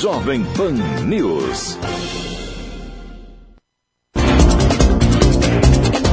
[0.00, 0.72] Jovem Pan
[1.04, 1.78] News.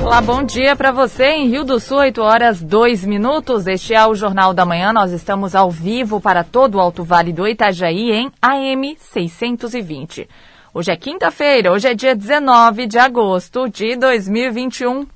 [0.03, 3.67] Olá, bom dia para você em Rio do Sul, 8 horas 2 minutos.
[3.67, 4.91] Este é o Jornal da Manhã.
[4.91, 10.27] Nós estamos ao vivo para todo o Alto Vale do Itajaí em AM 620.
[10.73, 15.07] Hoje é quinta-feira, hoje é dia 19 de agosto de 2021.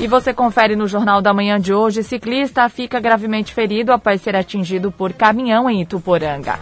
[0.00, 4.36] E você confere no Jornal da Manhã de hoje: ciclista fica gravemente ferido após ser
[4.36, 6.58] atingido por caminhão em Ituporanga.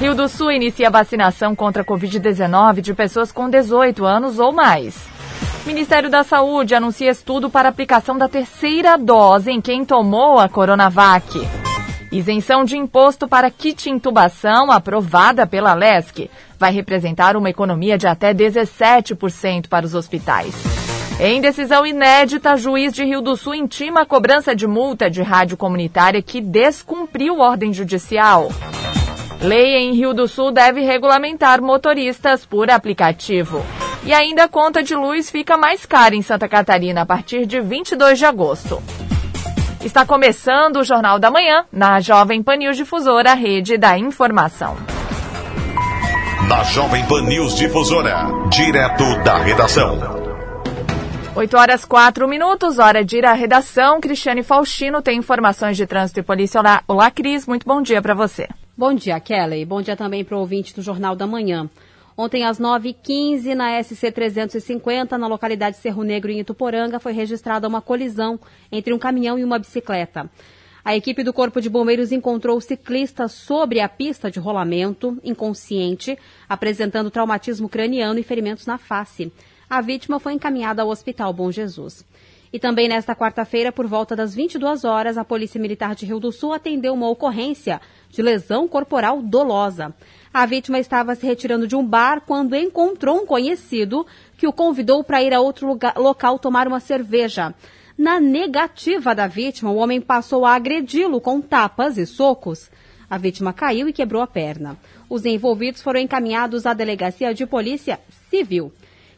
[0.00, 4.96] Rio do Sul inicia vacinação contra a Covid-19 de pessoas com 18 anos ou mais.
[5.64, 11.48] Ministério da Saúde anuncia estudo para aplicação da terceira dose em quem tomou a Coronavac.
[12.10, 18.34] Isenção de imposto para kit intubação aprovada pela LESC vai representar uma economia de até
[18.34, 20.83] 17% para os hospitais.
[21.20, 25.56] Em decisão inédita, juiz de Rio do Sul intima a cobrança de multa de rádio
[25.56, 28.48] comunitária que descumpriu ordem judicial.
[29.40, 33.64] Lei em Rio do Sul deve regulamentar motoristas por aplicativo.
[34.04, 37.60] E ainda a conta de luz fica mais cara em Santa Catarina a partir de
[37.60, 38.82] 22 de agosto.
[39.84, 44.76] Está começando o Jornal da Manhã na Jovem Pan News Difusora, rede da informação.
[46.48, 50.23] Na Jovem Pan News Difusora, direto da redação.
[51.36, 54.00] 8 horas 4 minutos, hora de ir à redação.
[54.00, 56.60] Cristiane Faustino tem informações de trânsito e polícia.
[56.60, 58.48] Olá, Olá Cris, muito bom dia para você.
[58.78, 59.64] Bom dia, Kelly.
[59.64, 61.68] Bom dia também para o ouvinte do Jornal da Manhã.
[62.16, 67.82] Ontem, às 9h15, na SC 350, na localidade Cerro Negro, em Ituporanga, foi registrada uma
[67.82, 68.38] colisão
[68.70, 70.30] entre um caminhão e uma bicicleta.
[70.84, 76.16] A equipe do Corpo de Bombeiros encontrou o ciclista sobre a pista de rolamento, inconsciente,
[76.48, 79.32] apresentando traumatismo craniano e ferimentos na face.
[79.74, 82.06] A vítima foi encaminhada ao Hospital Bom Jesus.
[82.52, 86.30] E também nesta quarta-feira, por volta das 22 horas, a Polícia Militar de Rio do
[86.30, 89.92] Sul atendeu uma ocorrência de lesão corporal dolosa.
[90.32, 94.06] A vítima estava se retirando de um bar quando encontrou um conhecido
[94.38, 97.52] que o convidou para ir a outro lugar, local tomar uma cerveja.
[97.98, 102.70] Na negativa da vítima, o homem passou a agredi-lo com tapas e socos.
[103.10, 104.78] A vítima caiu e quebrou a perna.
[105.10, 107.98] Os envolvidos foram encaminhados à delegacia de polícia
[108.30, 108.72] civil.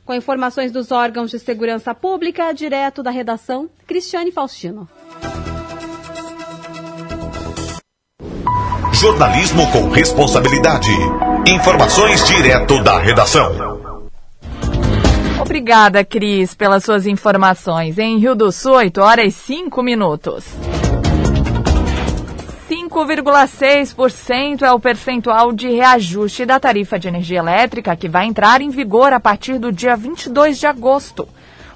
[0.06, 4.88] Com informações dos órgãos de segurança pública, direto da redação, Cristiane Faustino.
[8.92, 10.92] Jornalismo com responsabilidade.
[11.48, 13.50] Informações direto da redação.
[15.40, 17.98] Obrigada, Cris, pelas suas informações.
[17.98, 20.44] Em Rio do Sul, 8 horas e 5 minutos.
[22.96, 28.70] 5,6% é o percentual de reajuste da tarifa de energia elétrica que vai entrar em
[28.70, 31.28] vigor a partir do dia 22 de agosto.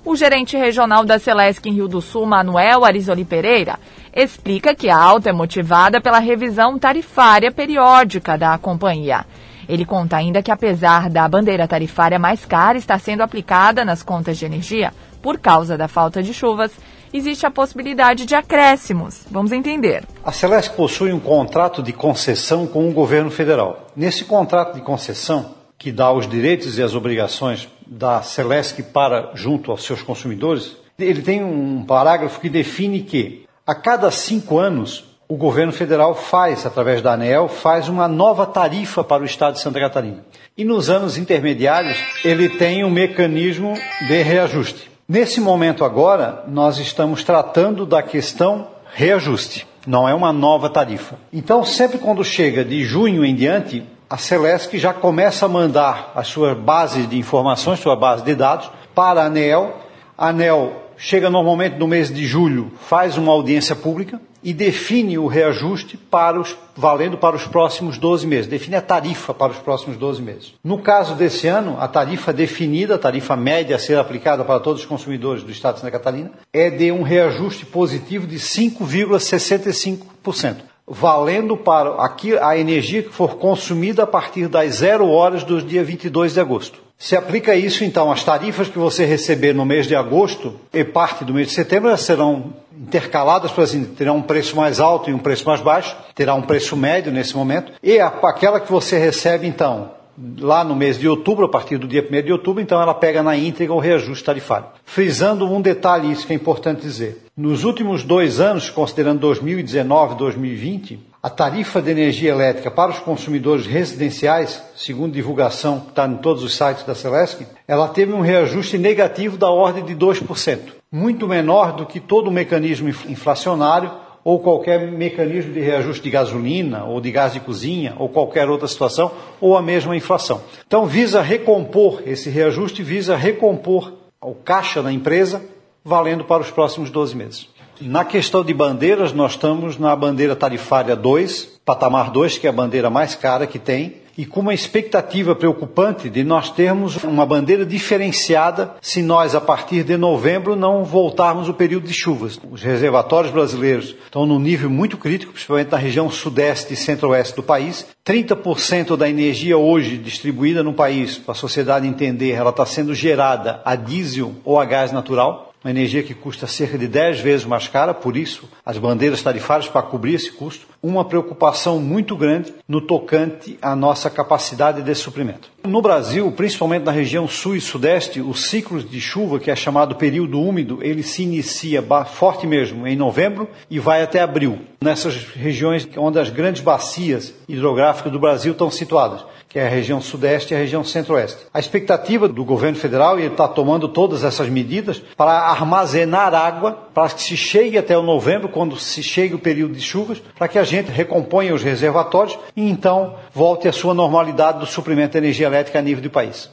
[0.02, 3.78] O gerente regional da Celesc em Rio do Sul, Manuel Arizoli Pereira,
[4.16, 9.26] explica que a alta é motivada pela revisão tarifária periódica da companhia.
[9.68, 14.38] Ele conta ainda que, apesar da bandeira tarifária mais cara estar sendo aplicada nas contas
[14.38, 16.72] de energia por causa da falta de chuvas,
[17.12, 19.20] existe a possibilidade de acréscimos.
[19.30, 20.04] Vamos entender.
[20.24, 23.86] A Celeste possui um contrato de concessão com o governo federal.
[23.96, 29.70] Nesse contrato de concessão, que dá os direitos e as obrigações da Celeste para junto
[29.70, 35.36] aos seus consumidores, ele tem um parágrafo que define que a cada cinco anos, o
[35.36, 39.80] governo federal faz, através da ANEL, faz uma nova tarifa para o estado de Santa
[39.80, 40.24] Catarina.
[40.56, 43.74] E nos anos intermediários, ele tem um mecanismo
[44.06, 44.89] de reajuste.
[45.12, 49.66] Nesse momento agora, nós estamos tratando da questão reajuste.
[49.84, 51.16] Não é uma nova tarifa.
[51.32, 56.28] Então, sempre quando chega de junho em diante, a Celesc já começa a mandar as
[56.28, 59.78] suas bases de informações, sua base de dados, para a ANEL.
[60.16, 65.26] A ANEL chega normalmente no mês de julho, faz uma audiência pública e define o
[65.26, 69.96] reajuste para os, valendo para os próximos 12 meses, define a tarifa para os próximos
[69.96, 70.54] 12 meses.
[70.64, 74.80] No caso desse ano, a tarifa definida, a tarifa média a ser aplicada para todos
[74.82, 81.56] os consumidores do Estado de Santa Catarina, é de um reajuste positivo de 5,65% valendo
[81.56, 86.34] para aqui a energia que for consumida a partir das zero horas do dia 22
[86.34, 86.80] de agosto.
[86.98, 91.24] Se aplica isso, então, as tarifas que você receber no mês de agosto e parte
[91.24, 95.18] do mês de setembro serão intercaladas, por assim, terão um preço mais alto e um
[95.18, 99.90] preço mais baixo, terá um preço médio nesse momento, e aquela que você recebe, então,
[100.38, 103.22] lá no mês de outubro, a partir do dia 1 de outubro, então ela pega
[103.22, 104.66] na íntegra o reajuste tarifário.
[104.84, 107.26] Frisando um detalhe, isso que é importante dizer.
[107.36, 112.98] Nos últimos dois anos, considerando 2019 e 2020, a tarifa de energia elétrica para os
[112.98, 118.20] consumidores residenciais, segundo divulgação que está em todos os sites da Celesc, ela teve um
[118.20, 120.58] reajuste negativo da ordem de 2%,
[120.92, 123.92] muito menor do que todo o mecanismo inflacionário
[124.24, 128.66] ou qualquer mecanismo de reajuste de gasolina ou de gás de cozinha ou qualquer outra
[128.66, 130.42] situação ou a mesma inflação.
[130.66, 135.40] Então visa recompor esse reajuste visa recompor o caixa da empresa
[135.84, 137.59] valendo para os próximos 12 meses.
[137.80, 142.52] Na questão de bandeiras, nós estamos na bandeira tarifária 2, patamar 2, que é a
[142.52, 147.64] bandeira mais cara que tem, e com uma expectativa preocupante de nós termos uma bandeira
[147.64, 152.38] diferenciada se nós, a partir de novembro, não voltarmos o período de chuvas.
[152.50, 157.42] Os reservatórios brasileiros estão num nível muito crítico, principalmente na região sudeste e centro-oeste do
[157.42, 157.86] país.
[158.04, 163.62] 30% da energia hoje distribuída no país, para a sociedade entender, ela está sendo gerada
[163.64, 167.68] a diesel ou a gás natural uma energia que custa cerca de 10 vezes mais
[167.68, 172.80] cara, por isso as bandeiras tarifárias para cobrir esse custo, uma preocupação muito grande no
[172.80, 175.50] tocante à nossa capacidade de suprimento.
[175.64, 179.96] No Brasil, principalmente na região sul e sudeste, o ciclo de chuva, que é chamado
[179.96, 185.86] período úmido, ele se inicia forte mesmo em novembro e vai até abril, nessas regiões
[185.96, 190.56] onde as grandes bacias hidrográficas do Brasil estão situadas que é a região sudeste e
[190.56, 191.40] a região centro-oeste.
[191.52, 196.88] A expectativa do governo federal, e ele está tomando todas essas medidas, para armazenar água,
[196.94, 200.46] para que se chegue até o novembro, quando se chegue o período de chuvas, para
[200.46, 205.18] que a gente recomponha os reservatórios e então volte à sua normalidade do suprimento de
[205.18, 206.48] energia elétrica a nível do país.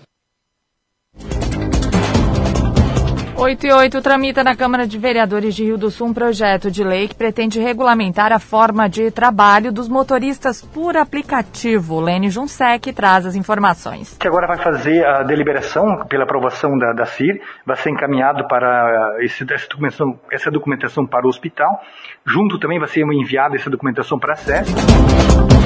[3.40, 6.84] 8 e 8 tramita na Câmara de Vereadores de Rio do Sul um projeto de
[6.84, 12.00] lei que pretende regulamentar a forma de trabalho dos motoristas por aplicativo.
[12.00, 14.18] Lene Junsec traz as informações.
[14.18, 19.18] Que agora vai fazer a deliberação pela aprovação da, da CIR, vai ser encaminhado para
[19.20, 21.80] esse, essa, documentação, essa documentação para o hospital.
[22.26, 25.57] Junto também vai ser enviada essa documentação para a SES.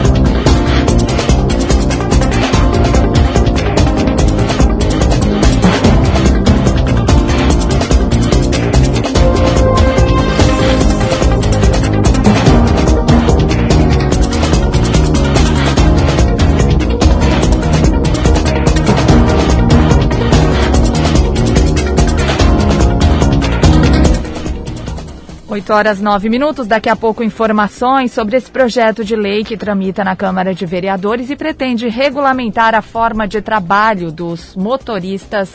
[25.52, 26.66] 8 horas 9 minutos.
[26.66, 31.30] Daqui a pouco, informações sobre esse projeto de lei que tramita na Câmara de Vereadores
[31.30, 35.50] e pretende regulamentar a forma de trabalho dos motoristas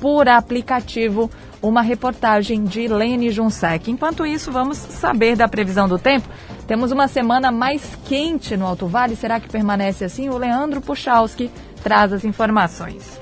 [0.00, 1.30] por aplicativo.
[1.60, 3.90] Uma reportagem de Lene Junsec.
[3.90, 6.28] Enquanto isso, vamos saber da previsão do tempo.
[6.66, 9.14] Temos uma semana mais quente no Alto Vale.
[9.14, 10.28] Será que permanece assim?
[10.28, 11.50] O Leandro Puchalski
[11.82, 13.18] traz as informações.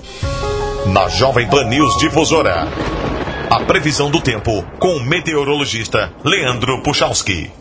[0.87, 2.67] Na Jovem Pan News Difusora.
[3.53, 7.53] A previsão do tempo com o meteorologista Leandro Puchalski.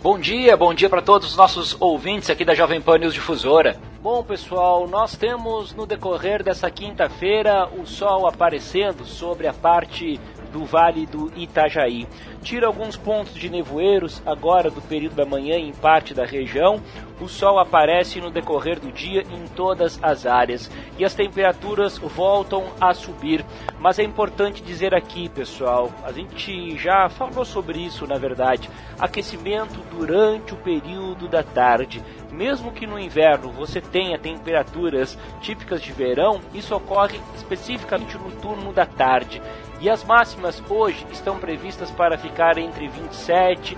[0.00, 3.76] Bom dia, bom dia para todos os nossos ouvintes aqui da Jovem Pan News Difusora.
[4.00, 10.20] Bom, pessoal, nós temos no decorrer dessa quinta-feira o sol aparecendo sobre a parte
[10.56, 12.08] do Vale do Itajaí.
[12.42, 16.80] Tira alguns pontos de nevoeiros agora do período da manhã em parte da região.
[17.20, 22.64] O sol aparece no decorrer do dia em todas as áreas e as temperaturas voltam
[22.80, 23.44] a subir.
[23.78, 28.70] Mas é importante dizer aqui, pessoal, a gente já falou sobre isso na verdade.
[28.98, 32.02] Aquecimento durante o período da tarde.
[32.30, 38.72] Mesmo que no inverno você tenha temperaturas típicas de verão, isso ocorre especificamente no turno
[38.72, 39.40] da tarde.
[39.80, 43.76] E as máximas hoje estão previstas para ficar entre 27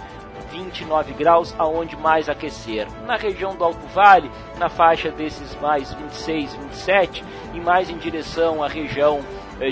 [0.51, 2.87] 29 graus, aonde mais aquecer.
[3.07, 7.25] Na região do Alto Vale, na faixa desses mais 26, 27
[7.55, 9.21] e mais em direção à região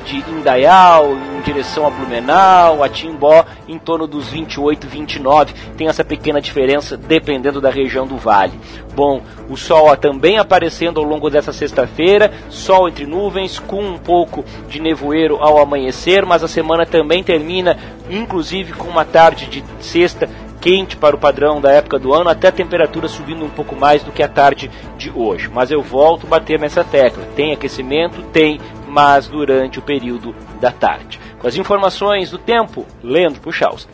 [0.05, 5.55] de Indaial, em direção a Blumenau, a Timbó, em torno dos 28, 29.
[5.77, 8.59] Tem essa pequena diferença dependendo da região do vale.
[8.95, 14.45] Bom, o sol também aparecendo ao longo dessa sexta-feira, sol entre nuvens, com um pouco
[14.69, 17.77] de nevoeiro ao amanhecer, mas a semana também termina,
[18.11, 20.29] inclusive com uma tarde de sexta
[20.67, 24.03] quente para o padrão da época do ano, até a temperatura subindo um pouco mais
[24.03, 25.49] do que a tarde de hoje.
[25.53, 27.23] Mas eu volto a bater nessa tecla.
[27.37, 28.21] Tem aquecimento?
[28.33, 28.61] Tem,
[28.97, 31.21] mas durante o período da tarde.
[31.39, 33.93] Com as informações do tempo, Leandro Puchalski.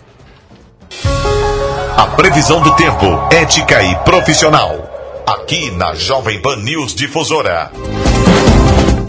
[1.97, 5.25] A previsão do tempo, ética e profissional.
[5.27, 7.73] Aqui na Jovem Pan News Difusora.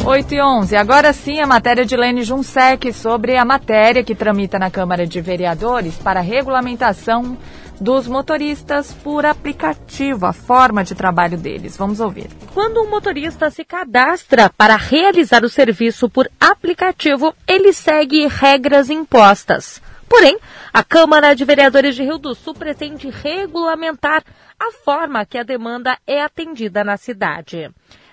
[0.03, 0.75] 8 e 11.
[0.75, 5.21] Agora sim, a matéria de Lene Junsec sobre a matéria que tramita na Câmara de
[5.21, 7.37] Vereadores para regulamentação
[7.83, 11.75] dos motoristas por aplicativo, a forma de trabalho deles.
[11.75, 12.29] Vamos ouvir.
[12.53, 19.81] Quando um motorista se cadastra para realizar o serviço por aplicativo, ele segue regras impostas.
[20.07, 20.39] Porém,
[20.71, 24.23] a Câmara de Vereadores de Rio do Sul pretende regulamentar
[24.57, 27.69] a forma que a demanda é atendida na cidade.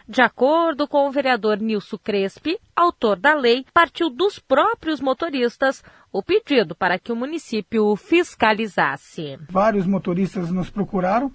[0.09, 6.23] De acordo com o vereador Nilson Crespi, autor da lei, partiu dos próprios motoristas o
[6.23, 9.39] pedido para que o município fiscalizasse.
[9.49, 11.31] Vários motoristas nos procuraram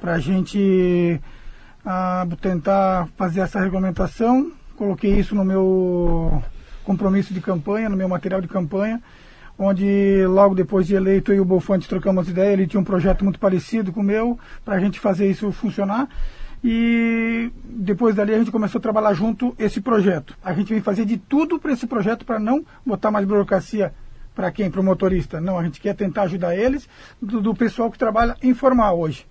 [0.00, 1.20] para a gente
[1.84, 4.52] ah, tentar fazer essa regulamentação.
[4.76, 6.42] Coloquei isso no meu
[6.84, 9.02] compromisso de campanha, no meu material de campanha,
[9.58, 13.24] onde logo depois de eleito eu e o Bolfante trocamos ideia, ele tinha um projeto
[13.24, 16.08] muito parecido com o meu, para a gente fazer isso funcionar.
[16.64, 20.36] E depois dali a gente começou a trabalhar junto esse projeto.
[20.42, 23.92] A gente vem fazer de tudo para esse projeto para não botar mais burocracia
[24.34, 24.70] para quem?
[24.70, 25.40] Para o motorista.
[25.40, 26.88] Não, a gente quer tentar ajudar eles,
[27.20, 29.26] do, do pessoal que trabalha informal hoje.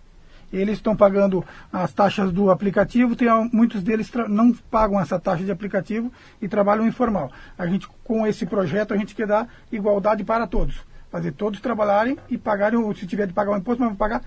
[0.52, 5.52] Eles estão pagando as taxas do aplicativo, tem, muitos deles não pagam essa taxa de
[5.52, 7.32] aplicativo e trabalham informal.
[7.58, 10.82] A gente, com esse projeto, a gente quer dar igualdade para todos.
[11.12, 14.22] Fazer todos trabalharem e pagarem, se tiver de pagar o imposto, mas pagar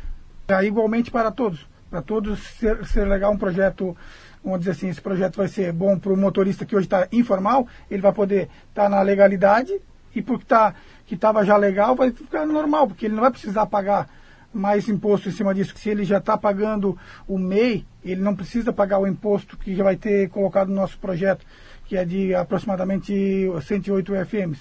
[0.48, 3.96] é, igualmente para todos para todos ser, ser legal um projeto,
[4.42, 7.66] vamos dizer assim, esse projeto vai ser bom para o motorista que hoje está informal,
[7.90, 9.72] ele vai poder estar tá na legalidade
[10.14, 10.74] e porque tá,
[11.06, 14.08] que estava já legal vai ficar normal, porque ele não vai precisar pagar
[14.52, 15.74] mais imposto em cima disso.
[15.76, 19.84] Se ele já está pagando o MEI, ele não precisa pagar o imposto que já
[19.84, 21.44] vai ter colocado no nosso projeto,
[21.86, 23.12] que é de aproximadamente
[23.62, 24.58] 108 UFMs.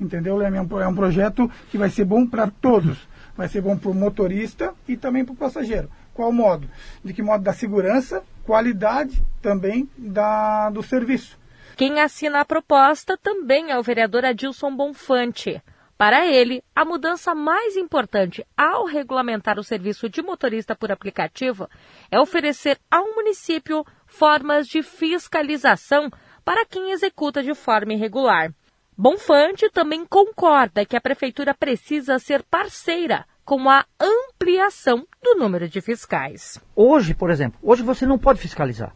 [0.00, 0.58] Entendeu, Leme?
[0.58, 3.08] É, é um projeto que vai ser bom para todos.
[3.36, 5.88] Vai ser bom para o motorista e também para o passageiro.
[6.18, 6.68] Qual modo?
[7.04, 11.38] De que modo da segurança, qualidade também da, do serviço.
[11.76, 15.62] Quem assina a proposta também é o vereador Adilson Bonfante.
[15.96, 21.68] Para ele, a mudança mais importante ao regulamentar o serviço de motorista por aplicativo
[22.10, 26.10] é oferecer ao município formas de fiscalização
[26.44, 28.52] para quem executa de forma irregular.
[28.96, 35.80] Bonfante também concorda que a prefeitura precisa ser parceira com a ampliação do número de
[35.80, 36.60] fiscais.
[36.76, 38.92] Hoje, por exemplo, hoje você não pode fiscalizar.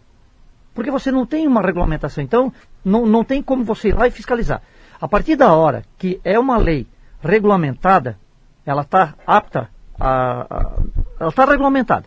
[0.74, 2.22] Porque você não tem uma regulamentação.
[2.22, 2.52] Então,
[2.84, 4.60] não, não tem como você ir lá e fiscalizar.
[5.00, 6.86] A partir da hora que é uma lei
[7.22, 8.18] regulamentada,
[8.66, 10.82] ela está apta a, a
[11.18, 12.04] ela está regulamentada.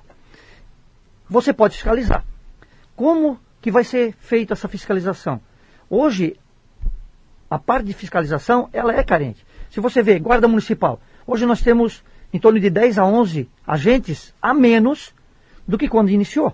[1.27, 2.23] Você pode fiscalizar.
[2.95, 5.41] Como que vai ser feita essa fiscalização?
[5.89, 6.39] Hoje,
[7.49, 9.43] a parte de fiscalização, ela é carente.
[9.71, 12.03] Se você vê, guarda municipal, hoje nós temos
[12.35, 15.13] em torno de 10 a 11 agentes a menos
[15.65, 16.51] do que quando iniciou.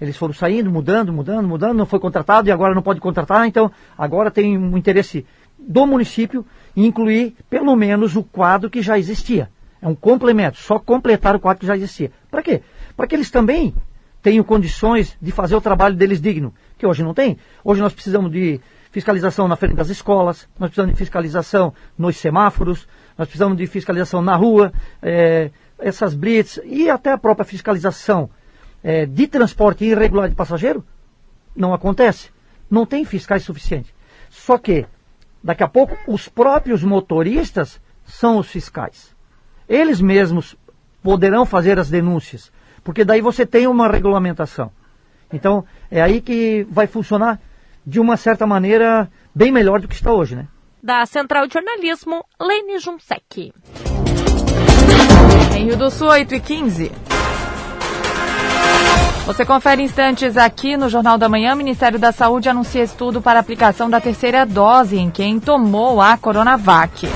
[0.00, 3.70] Eles foram saindo, mudando, mudando, mudando, não foi contratado e agora não pode contratar, então
[3.96, 5.24] agora tem um interesse
[5.56, 6.44] do município
[6.76, 9.48] em incluir pelo menos o quadro que já existia.
[9.80, 12.10] É um complemento, só completar o quadro que já existia.
[12.28, 12.60] Para quê?
[12.96, 13.72] Para que eles também
[14.20, 17.38] tenham condições de fazer o trabalho deles digno, que hoje não tem.
[17.62, 22.88] Hoje nós precisamos de fiscalização na frente das escolas, nós precisamos de fiscalização nos semáforos,
[23.20, 24.72] nós precisamos de fiscalização na rua,
[25.02, 28.30] é, essas blitz e até a própria fiscalização
[28.82, 30.82] é, de transporte irregular de passageiro
[31.54, 32.30] não acontece.
[32.70, 33.92] Não tem fiscais suficientes.
[34.30, 34.86] Só que,
[35.44, 39.14] daqui a pouco, os próprios motoristas são os fiscais.
[39.68, 40.56] Eles mesmos
[41.02, 42.50] poderão fazer as denúncias,
[42.82, 44.72] porque daí você tem uma regulamentação.
[45.30, 47.38] Então, é aí que vai funcionar
[47.86, 50.48] de uma certa maneira bem melhor do que está hoje, né?
[50.82, 53.52] Da Central de Jornalismo, Lene Junsec.
[55.56, 56.92] Em Rio do Sul, 8 e 15.
[59.26, 61.54] Você confere instantes aqui no Jornal da Manhã.
[61.54, 66.16] O Ministério da Saúde anuncia estudo para aplicação da terceira dose em quem tomou a
[66.16, 67.06] Coronavac.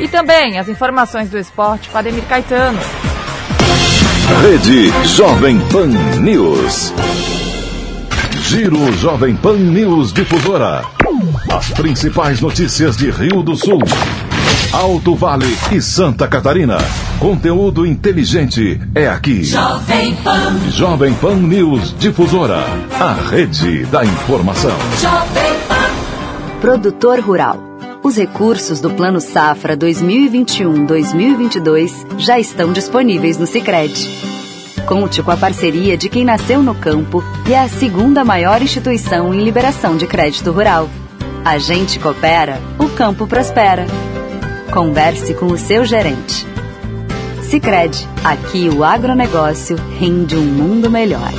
[0.00, 2.78] E também as informações do esporte com Ademir Caetano.
[4.42, 5.88] Rede Jovem Pan
[6.20, 6.92] News.
[8.42, 10.97] Giro Jovem Pan News Difusora.
[11.50, 13.80] As principais notícias de Rio do Sul,
[14.72, 16.76] Alto Vale e Santa Catarina.
[17.18, 19.42] Conteúdo inteligente é aqui.
[19.44, 20.70] Jovem Pan.
[20.70, 22.66] Jovem Pan News Difusora.
[23.00, 24.76] A rede da informação.
[25.00, 25.88] Jovem Pan.
[26.60, 27.64] Produtor Rural.
[28.02, 34.28] Os recursos do Plano Safra 2021-2022 já estão disponíveis no Sicredi
[34.88, 39.34] Conte com a parceria de quem nasceu no campo e é a segunda maior instituição
[39.34, 40.88] em liberação de crédito rural.
[41.48, 43.86] A gente coopera, o campo prospera.
[44.70, 46.46] Converse com o seu gerente.
[47.40, 51.32] Sicredi, aqui o agronegócio rende um mundo melhor.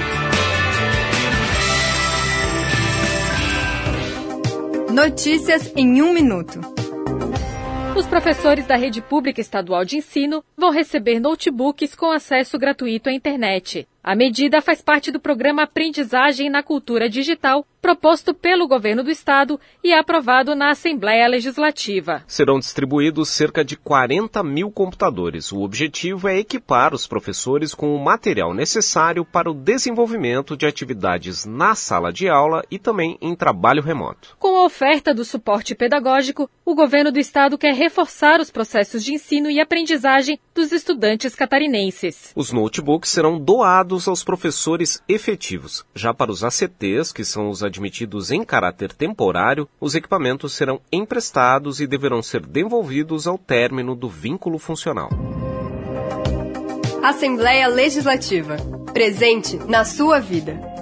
[4.91, 6.61] Notícias em um minuto.
[7.97, 13.13] Os professores da rede pública estadual de ensino vão receber notebooks com acesso gratuito à
[13.13, 13.87] internet.
[14.07, 19.59] A medida faz parte do programa Aprendizagem na Cultura Digital, proposto pelo governo do estado
[19.83, 22.23] e aprovado na Assembleia Legislativa.
[22.27, 25.51] Serão distribuídos cerca de 40 mil computadores.
[25.51, 31.43] O objetivo é equipar os professores com o material necessário para o desenvolvimento de atividades
[31.43, 34.35] na sala de aula e também em trabalho remoto.
[34.37, 39.13] Com a oferta do suporte pedagógico, o governo do estado quer reforçar os processos de
[39.13, 42.31] ensino e aprendizagem dos estudantes catarinenses.
[42.35, 45.85] Os notebooks serão doados aos professores efetivos.
[45.95, 51.79] Já para os ACTs, que são os admitidos em caráter temporário, os equipamentos serão emprestados
[51.79, 55.09] e deverão ser devolvidos ao término do vínculo funcional.
[57.01, 58.57] Assembleia Legislativa.
[58.93, 60.74] Presente na sua vida.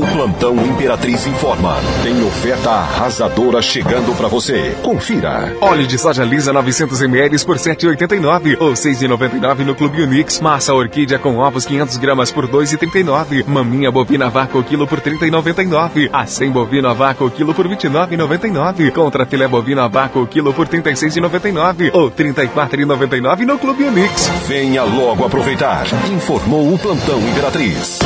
[0.00, 1.76] Plantão Imperatriz informa.
[2.02, 4.74] Tem oferta arrasadora chegando para você.
[4.82, 5.56] Confira.
[5.60, 10.40] Óleo de soja lisa 900 ml por 7,89 ou 6,99 no Clube Unix.
[10.40, 13.46] Massa orquídea com ovos 500 gramas por 2,39.
[13.46, 16.08] Maminha bovina vácuo quilo por 30,99.
[16.12, 18.92] A 100 bovino vácuo quilo por 29,99.
[18.92, 24.30] Contra filé bovino vácuo quilo por 36,99 ou 34,99 no Clube Unix.
[24.46, 25.86] Venha logo aproveitar.
[26.10, 27.98] Informou o Plantão Imperatriz.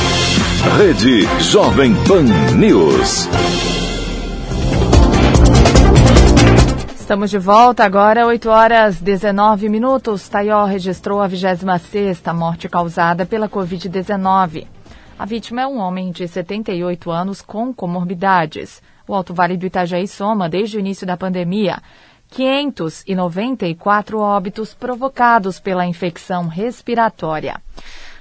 [0.65, 2.25] Rede Jovem Pan
[2.57, 3.29] News.
[6.99, 10.29] Estamos de volta agora, 8 horas 19 minutos.
[10.29, 14.67] Taió registrou a 26 morte causada pela Covid-19.
[15.19, 18.83] A vítima é um homem de 78 anos com comorbidades.
[19.07, 21.81] O Alto Vale do Itajaí soma, desde o início da pandemia,
[22.31, 27.61] 594 óbitos provocados pela infecção respiratória.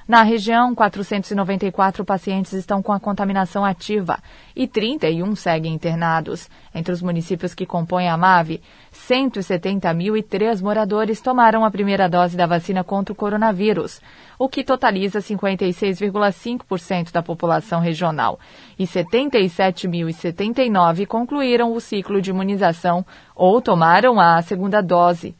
[0.07, 4.19] Na região, 494 pacientes estão com a contaminação ativa
[4.55, 6.47] e 31 seguem internados.
[6.75, 8.61] Entre os municípios que compõem a MAVE,
[8.93, 13.99] 170.003 moradores tomaram a primeira dose da vacina contra o coronavírus,
[14.37, 18.39] o que totaliza 56,5% da população regional.
[18.77, 23.03] E 77.079 concluíram o ciclo de imunização
[23.35, 25.35] ou tomaram a segunda dose.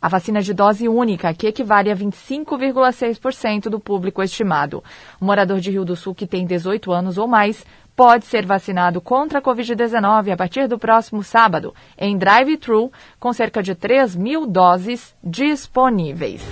[0.00, 4.82] A vacina de dose única, que equivale a 25,6% do público estimado.
[5.20, 9.00] O morador de Rio do Sul que tem 18 anos ou mais pode ser vacinado
[9.00, 14.46] contra a Covid-19 a partir do próximo sábado, em drive-thru, com cerca de 3 mil
[14.46, 16.48] doses disponíveis.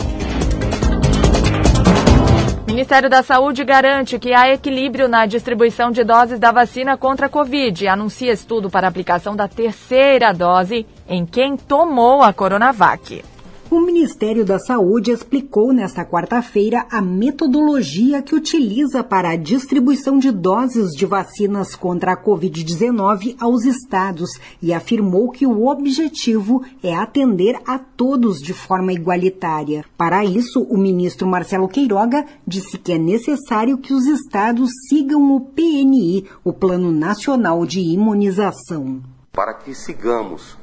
[2.66, 7.30] Ministério da Saúde garante que há equilíbrio na distribuição de doses da vacina contra a
[7.30, 13.24] Covid e anuncia estudo para aplicação da terceira dose em quem tomou a Coronavac.
[13.76, 20.32] O Ministério da Saúde explicou nesta quarta-feira a metodologia que utiliza para a distribuição de
[20.32, 24.30] doses de vacinas contra a Covid-19 aos estados
[24.62, 29.84] e afirmou que o objetivo é atender a todos de forma igualitária.
[29.94, 35.40] Para isso, o ministro Marcelo Queiroga disse que é necessário que os estados sigam o
[35.40, 39.02] PNI, o Plano Nacional de Imunização.
[39.34, 40.56] Para que sigamos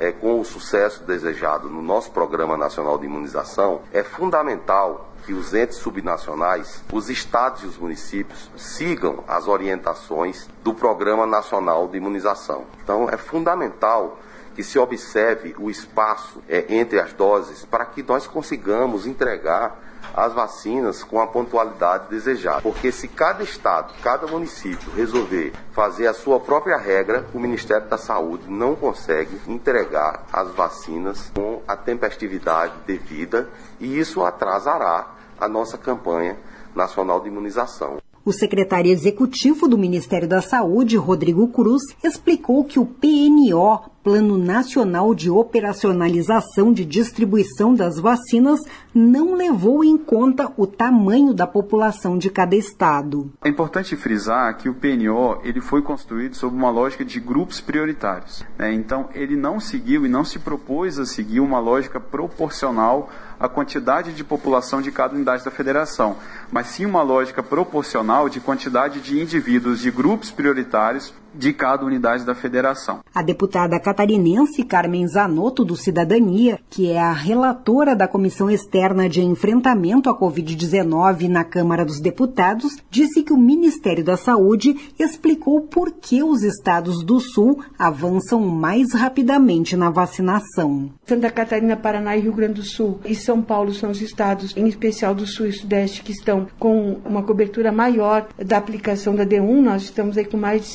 [0.00, 5.52] é, com o sucesso desejado no nosso Programa Nacional de Imunização, é fundamental que os
[5.52, 12.64] entes subnacionais, os estados e os municípios sigam as orientações do Programa Nacional de Imunização.
[12.82, 14.18] Então, é fundamental
[14.54, 19.78] que se observe o espaço é, entre as doses para que nós consigamos entregar
[20.14, 22.62] as vacinas com a pontualidade desejada.
[22.62, 27.98] Porque se cada estado, cada município resolver fazer a sua própria regra, o Ministério da
[27.98, 35.06] Saúde não consegue entregar as vacinas com a tempestividade devida e isso atrasará
[35.40, 36.36] a nossa campanha
[36.74, 37.98] nacional de imunização.
[38.30, 45.12] O secretário executivo do Ministério da Saúde, Rodrigo Cruz, explicou que o PNO, Plano Nacional
[45.16, 48.60] de Operacionalização de Distribuição das Vacinas,
[48.94, 53.32] não levou em conta o tamanho da população de cada estado.
[53.44, 58.44] É importante frisar que o PNO ele foi construído sob uma lógica de grupos prioritários.
[58.56, 58.72] Né?
[58.72, 64.12] Então, ele não seguiu e não se propôs a seguir uma lógica proporcional a quantidade
[64.12, 66.18] de população de cada unidade da federação,
[66.52, 72.24] mas sim uma lógica proporcional de quantidade de indivíduos de grupos prioritários de cada unidade
[72.24, 73.00] da federação.
[73.14, 79.20] A deputada catarinense Carmen Zanotto, do Cidadania, que é a relatora da Comissão Externa de
[79.22, 85.92] Enfrentamento à Covid-19 na Câmara dos Deputados, disse que o Ministério da Saúde explicou por
[85.92, 90.90] que os estados do Sul avançam mais rapidamente na vacinação.
[91.06, 94.66] Santa Catarina, Paraná e Rio Grande do Sul e São Paulo são os estados, em
[94.66, 99.60] especial do Sul e Sudeste, que estão com uma cobertura maior da aplicação da D1.
[99.60, 100.68] Nós estamos aí com mais de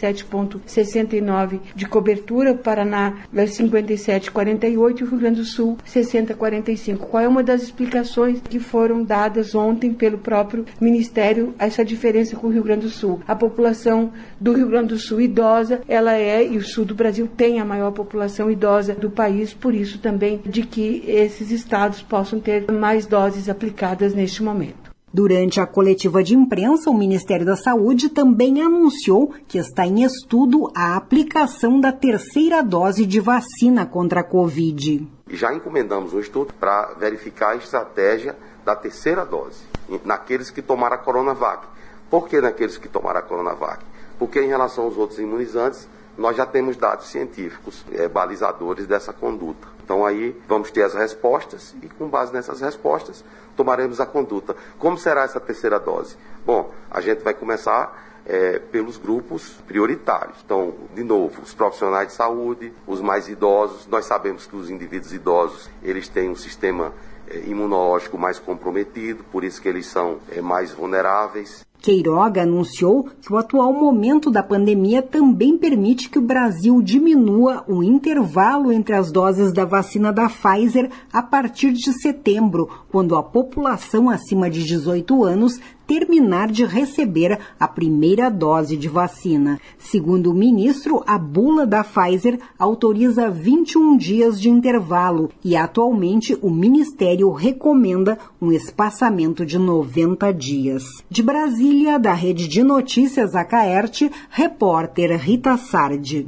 [0.00, 6.98] 57,69 de cobertura, Paraná 57,48 e o Rio Grande do Sul 60,45.
[6.98, 12.46] Qual é uma das explicações que foram dadas ontem pelo próprio Ministério essa diferença com
[12.46, 13.20] o Rio Grande do Sul?
[13.26, 17.28] A população do Rio Grande do Sul idosa, ela é, e o sul do Brasil
[17.36, 22.40] tem a maior população idosa do país, por isso também de que esses estados possam
[22.40, 24.85] ter mais doses aplicadas neste momento.
[25.16, 30.70] Durante a coletiva de imprensa, o Ministério da Saúde também anunciou que está em estudo
[30.76, 35.08] a aplicação da terceira dose de vacina contra a Covid.
[35.30, 39.60] Já encomendamos um estudo para verificar a estratégia da terceira dose
[40.04, 41.66] naqueles que tomaram a Coronavac.
[42.10, 43.82] Por que naqueles que tomaram a Coronavac?
[44.18, 49.68] Porque em relação aos outros imunizantes, nós já temos dados científicos é, balizadores dessa conduta.
[49.84, 53.24] Então aí vamos ter as respostas e com base nessas respostas
[53.56, 54.54] tomaremos a conduta.
[54.78, 56.16] Como será essa terceira dose?
[56.44, 60.38] Bom, a gente vai começar é, pelos grupos prioritários.
[60.44, 63.86] Então, de novo, os profissionais de saúde, os mais idosos.
[63.86, 66.92] Nós sabemos que os indivíduos idosos eles têm um sistema
[67.28, 71.65] é, imunológico mais comprometido, por isso que eles são é, mais vulneráveis.
[71.80, 77.82] Queiroga anunciou que o atual momento da pandemia também permite que o Brasil diminua o
[77.82, 84.10] intervalo entre as doses da vacina da Pfizer a partir de setembro, quando a população
[84.10, 89.60] acima de 18 anos terminar de receber a primeira dose de vacina.
[89.78, 96.50] Segundo o ministro, a bula da Pfizer autoriza 21 dias de intervalo e atualmente o
[96.50, 100.84] ministério recomenda um espaçamento de 90 dias.
[101.08, 106.26] De Brasília, da Rede de Notícias Acaerte, repórter Rita Sardi.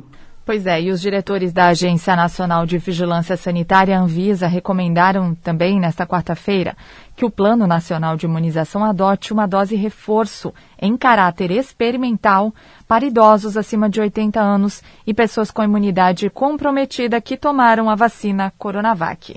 [0.49, 6.07] Pois é, e os diretores da Agência Nacional de Vigilância Sanitária, Anvisa, recomendaram também nesta
[6.07, 6.75] quarta-feira
[7.19, 12.55] que o Plano Nacional de Imunização adote uma dose reforço em caráter experimental
[12.87, 18.53] para idosos acima de 80 anos e pessoas com imunidade comprometida que tomaram a vacina
[18.57, 19.37] Coronavac.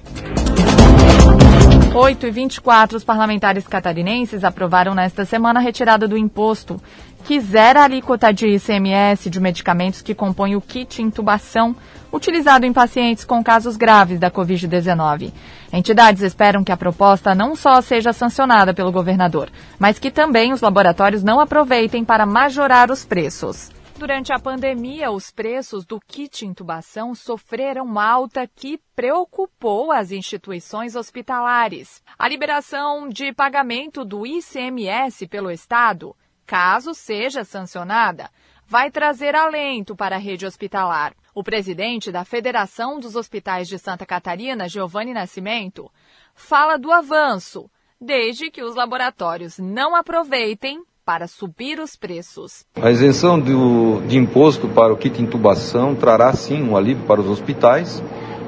[1.95, 6.79] 8 e 24, os parlamentares catarinenses aprovaram nesta semana a retirada do imposto
[7.23, 11.75] que zera a alíquota de ICMS de medicamentos que compõem o kit intubação
[12.11, 15.31] utilizado em pacientes com casos graves da Covid-19.
[15.71, 20.61] Entidades esperam que a proposta não só seja sancionada pelo governador, mas que também os
[20.61, 23.69] laboratórios não aproveitem para majorar os preços.
[24.01, 32.01] Durante a pandemia, os preços do kit intubação sofreram alta que preocupou as instituições hospitalares.
[32.17, 38.29] A liberação de pagamento do ICMS pelo Estado, caso seja sancionada,
[38.67, 41.13] vai trazer alento para a rede hospitalar.
[41.35, 45.91] O presidente da Federação dos Hospitais de Santa Catarina, Giovanni Nascimento,
[46.33, 52.65] fala do avanço, desde que os laboratórios não aproveitem para subir os preços.
[52.75, 57.27] A isenção do, de imposto para o kit intubação trará sim um alívio para os
[57.27, 58.01] hospitais,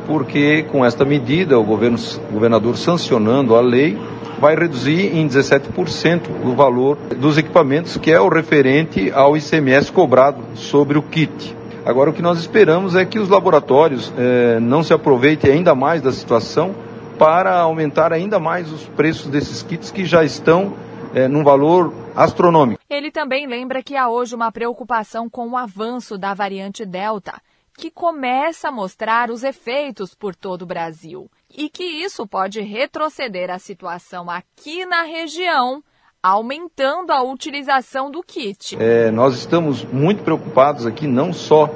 [0.06, 1.98] porque com esta medida o, governo,
[2.32, 3.98] governador sancionando a lei
[4.40, 10.44] vai reduzir em 17% o valor dos equipamentos, que é o referente ao ICMS cobrado
[10.56, 11.56] sobre o kit.
[11.86, 16.02] Agora, o que nós esperamos é que os laboratórios eh, não se aproveitem ainda mais
[16.02, 16.74] da situação
[17.18, 20.74] para aumentar ainda mais os preços desses kits que já estão
[21.14, 22.82] eh, num valor astronômico.
[22.90, 27.34] Ele também lembra que há hoje uma preocupação com o avanço da variante Delta,
[27.78, 33.50] que começa a mostrar os efeitos por todo o Brasil e que isso pode retroceder
[33.50, 35.84] a situação aqui na região,
[36.22, 38.78] aumentando a utilização do kit.
[38.80, 41.70] É, nós estamos muito preocupados aqui, não só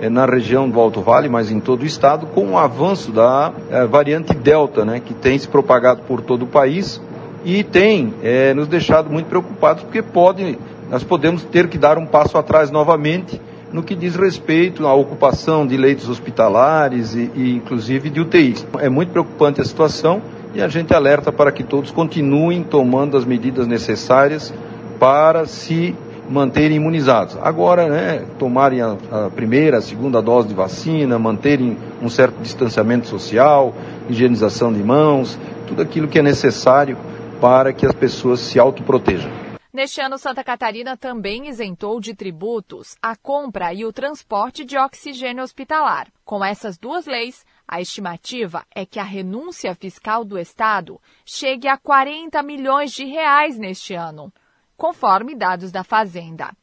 [0.00, 3.52] é, na região do Alto Vale, mas em todo o estado, com o avanço da
[3.70, 7.00] é, variante Delta, né, que tem se propagado por todo o país
[7.44, 10.58] e tem é, nos deixado muito preocupados, porque pode,
[10.90, 13.40] nós podemos ter que dar um passo atrás novamente
[13.72, 18.66] no que diz respeito à ocupação de leitos hospitalares e, e inclusive de UTIs.
[18.78, 20.20] É muito preocupante a situação
[20.54, 24.52] e a gente alerta para que todos continuem tomando as medidas necessárias
[24.98, 25.96] para se
[26.28, 27.36] manterem imunizados.
[27.42, 33.06] Agora, né, tomarem a, a, primeira, a segunda dose de vacina, manterem um certo distanciamento
[33.06, 33.74] social,
[34.08, 36.96] higienização de mãos, tudo aquilo que é necessário
[37.40, 39.51] para que as pessoas se autoprotejam.
[39.72, 45.42] Neste ano, Santa Catarina também isentou de tributos a compra e o transporte de oxigênio
[45.42, 46.12] hospitalar.
[46.26, 51.78] Com essas duas leis, a estimativa é que a renúncia fiscal do Estado chegue a
[51.78, 54.30] 40 milhões de reais neste ano,
[54.76, 56.54] conforme dados da Fazenda.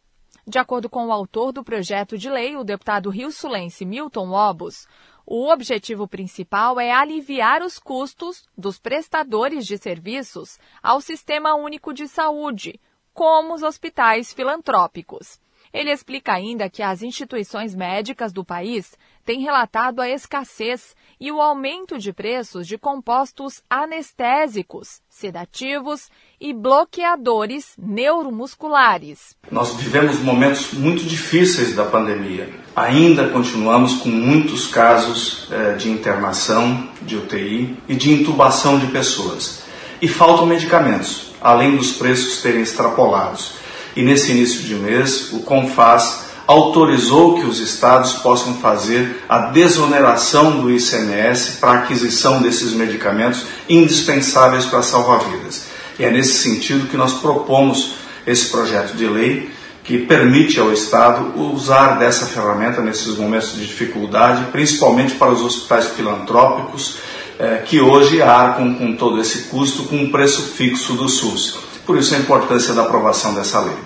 [0.46, 4.88] De acordo com o autor do projeto de lei, o deputado rio-sulense Milton Obos,
[5.26, 12.08] o objetivo principal é aliviar os custos dos prestadores de serviços ao Sistema Único de
[12.08, 12.80] Saúde,
[13.20, 15.42] como os hospitais filantrópicos.
[15.74, 21.42] Ele explica ainda que as instituições médicas do país têm relatado a escassez e o
[21.42, 26.08] aumento de preços de compostos anestésicos, sedativos
[26.40, 29.36] e bloqueadores neuromusculares.
[29.52, 32.50] Nós vivemos momentos muito difíceis da pandemia.
[32.74, 39.66] Ainda continuamos com muitos casos eh, de internação, de UTI e de intubação de pessoas.
[40.02, 43.54] E faltam medicamentos além dos preços terem extrapolados.
[43.96, 50.60] E nesse início de mês, o CONFAS autorizou que os estados possam fazer a desoneração
[50.60, 55.66] do ICMS para aquisição desses medicamentos indispensáveis para salvar vidas.
[56.00, 59.52] E é nesse sentido que nós propomos esse projeto de lei
[59.84, 65.88] que permite ao Estado usar dessa ferramenta nesses momentos de dificuldade, principalmente para os hospitais
[65.88, 66.98] filantrópicos,
[67.40, 71.54] é, que hoje arcam com todo esse custo com um preço fixo do SUS.
[71.86, 73.78] Por isso a importância da aprovação dessa lei.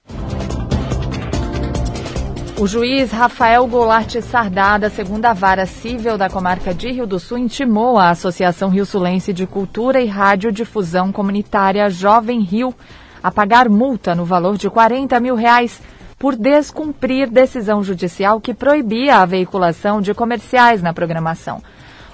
[2.59, 7.37] O juiz Rafael Goulart Sardá, da segunda vara civil da comarca de Rio do Sul,
[7.37, 12.73] intimou a Associação Rio Sulense de Cultura e Radiodifusão Comunitária Jovem Rio
[13.21, 15.79] a pagar multa no valor de 40 mil reais
[16.17, 21.61] por descumprir decisão judicial que proibia a veiculação de comerciais na programação.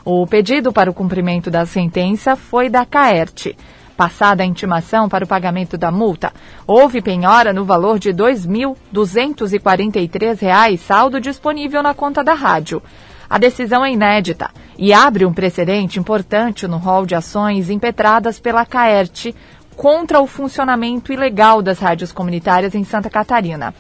[0.04, 3.56] O pedido para o cumprimento da sentença foi da CAERT.
[3.96, 6.34] Passada a intimação para o pagamento da multa,
[6.66, 12.82] houve penhora no valor de R$ 2.243, saldo disponível na conta da rádio.
[13.30, 18.66] A decisão é inédita e abre um precedente importante no rol de ações impetradas pela
[18.66, 19.36] CAERT
[19.76, 23.76] contra o funcionamento ilegal das rádios comunitárias em Santa Catarina.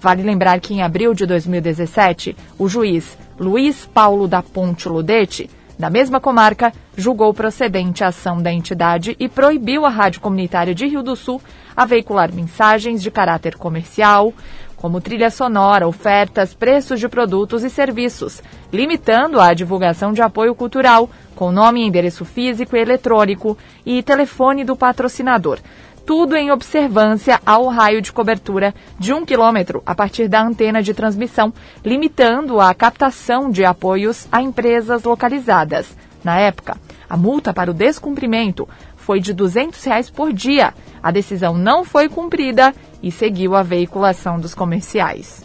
[0.00, 5.90] Vale lembrar que em abril de 2017, o juiz Luiz Paulo da Ponte Ludete da
[5.90, 11.02] mesma comarca, julgou procedente a ação da entidade e proibiu a Rádio Comunitária de Rio
[11.02, 11.40] do Sul
[11.76, 14.32] a veicular mensagens de caráter comercial,
[14.76, 21.10] como trilha sonora, ofertas, preços de produtos e serviços, limitando a divulgação de apoio cultural,
[21.34, 25.58] com nome e endereço físico e eletrônico e telefone do patrocinador,
[26.06, 30.94] tudo em observância ao raio de cobertura de um quilômetro a partir da antena de
[30.94, 31.52] transmissão,
[31.84, 35.96] limitando a captação de apoios a empresas localizadas.
[36.22, 36.76] Na época,
[37.10, 40.72] a multa para o descumprimento foi de 200 reais por dia.
[41.02, 45.44] A decisão não foi cumprida e seguiu a veiculação dos comerciais.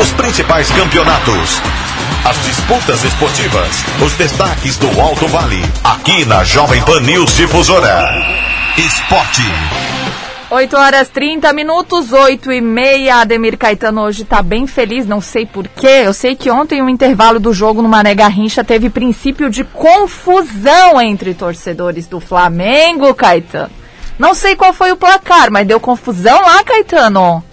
[0.00, 1.60] Os principais campeonatos.
[2.24, 3.84] As disputas esportivas.
[4.04, 5.62] Os destaques do Alto Vale.
[5.82, 8.10] Aqui na Jovem Pan News Difusora.
[8.76, 9.42] Esporte.
[10.50, 13.16] 8 horas 30 minutos, 8 e meia.
[13.16, 16.02] Ademir Caetano hoje está bem feliz, não sei porquê.
[16.04, 21.00] Eu sei que ontem o intervalo do jogo no Mané Garrincha teve princípio de confusão
[21.00, 23.70] entre torcedores do Flamengo, Caetano.
[24.18, 27.44] Não sei qual foi o placar, mas deu confusão lá, Caetano.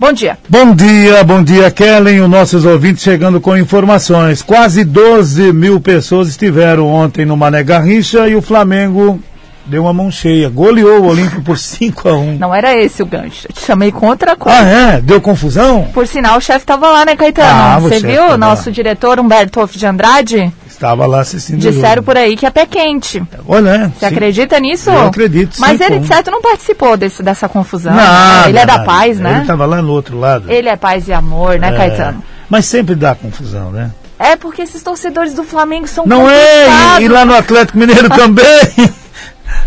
[0.00, 0.38] Bom dia.
[0.48, 2.22] Bom dia, bom dia, Kellen.
[2.22, 4.40] Os nossos ouvintes chegando com informações.
[4.40, 9.20] Quase 12 mil pessoas estiveram ontem no Mané Garrincha e o Flamengo
[9.66, 10.48] deu uma mão cheia.
[10.48, 13.46] Goleou o Olímpio por 5 a 1 Não era esse o gancho.
[13.50, 14.58] Eu te chamei com outra coisa.
[14.58, 15.00] Ah, é?
[15.02, 15.86] Deu confusão?
[15.92, 17.48] Por sinal, o chefe estava lá, né, Caetano?
[17.50, 18.74] Ah, Você viu o nosso lá.
[18.74, 20.50] diretor Humberto Hoff de Andrade?
[20.80, 21.58] Estava lá assistindo.
[21.58, 23.22] Disseram por aí que é pé quente.
[23.46, 23.92] Olha, né?
[23.98, 24.88] Você acredita nisso?
[24.88, 25.56] Eu acredito.
[25.60, 26.00] Mas ele, como.
[26.00, 27.92] de certo, não participou desse, dessa confusão.
[27.94, 28.84] Nada, ele é da nada.
[28.86, 29.30] paz, né?
[29.32, 30.50] Ele estava lá no outro lado.
[30.50, 31.76] Ele é paz e amor, né, É.
[31.76, 32.24] Caetano?
[32.48, 33.90] Mas sempre dá confusão, né?
[34.18, 38.44] É porque esses torcedores do Flamengo são Não é, e, lá no Atlético Mineiro também.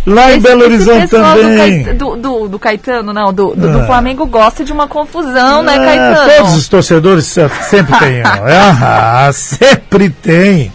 [0.08, 1.84] Lá em Esse- Belo esse Horizonte também.
[1.96, 3.86] Do, do, do- Caetano, não, do, do, do Ah.
[3.86, 6.38] Flamengo gosta de uma confusão, né, É, Caetano?
[6.38, 8.22] todos os torcedores se- sempre tem.
[8.26, 8.48] ó.
[8.48, 10.74] É, ah, sempre tem.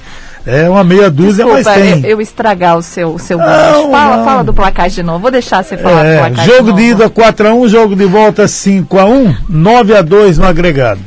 [0.48, 2.02] É uma meia dúzia, Desculpa, mas tem.
[2.04, 3.90] eu, eu estragar o seu, o seu Não.
[3.90, 4.24] Fala, não.
[4.24, 5.18] fala do placar de novo.
[5.18, 8.44] Vou deixar você falar do É, placar jogo de de ida 4x1, jogo de volta
[8.44, 11.00] 5x1, 9x2 no agregado.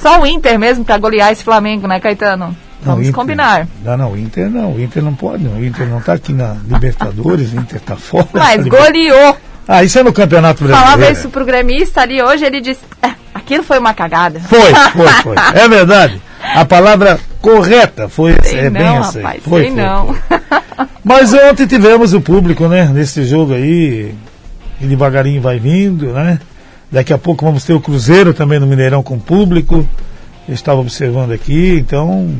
[0.00, 2.56] Só o Inter mesmo pra golear esse Flamengo, né, Caetano?
[2.82, 3.66] Vamos Inter- combinar.
[3.82, 5.58] Não, não, o Inter não, o Inter não pode, não.
[5.58, 8.28] o Inter não está aqui na Libertadores, o Inter está fora.
[8.32, 9.36] Mas goleou.
[9.66, 10.90] Ah, isso é no Campeonato Brasileiro.
[10.92, 14.38] Falava isso pro gremista ali hoje, ele disse, "É, aquilo foi uma cagada.
[14.40, 14.60] Foi,
[14.92, 15.36] foi, foi.
[15.58, 16.20] É verdade.
[16.54, 19.24] A palavra correta foi Sei é bem não, essa aí.
[19.24, 19.70] rapaz, Foi, foi.
[19.70, 20.16] não.
[21.02, 22.84] Mas ontem tivemos o público, né?
[22.92, 24.14] Nesse jogo aí.
[24.80, 26.38] E devagarinho vai vindo, né?
[26.90, 29.86] Daqui a pouco vamos ter o Cruzeiro também no Mineirão com público.
[30.48, 32.30] Eu estava observando aqui, então.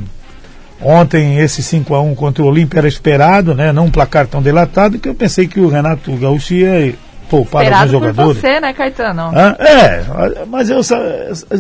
[0.80, 3.72] Ontem esse 5 a 1 contra o Olímpia era esperado, né?
[3.72, 6.94] Não um placar tão delatado, que eu pensei que o Renato Gaúcho ia
[7.28, 8.40] poupar alguns Esperado por jogadores.
[8.40, 9.22] você, né, Caetano?
[9.34, 10.80] Ah, é, mas eu,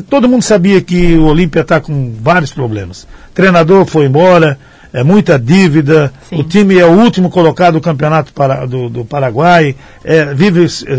[0.08, 3.06] todo mundo sabia que o Olímpia está com vários problemas.
[3.34, 4.58] treinador foi embora,
[4.92, 9.74] é muita dívida, o time é o último colocado do campeonato para- do, do Paraguai,
[10.04, 10.96] é, vive é,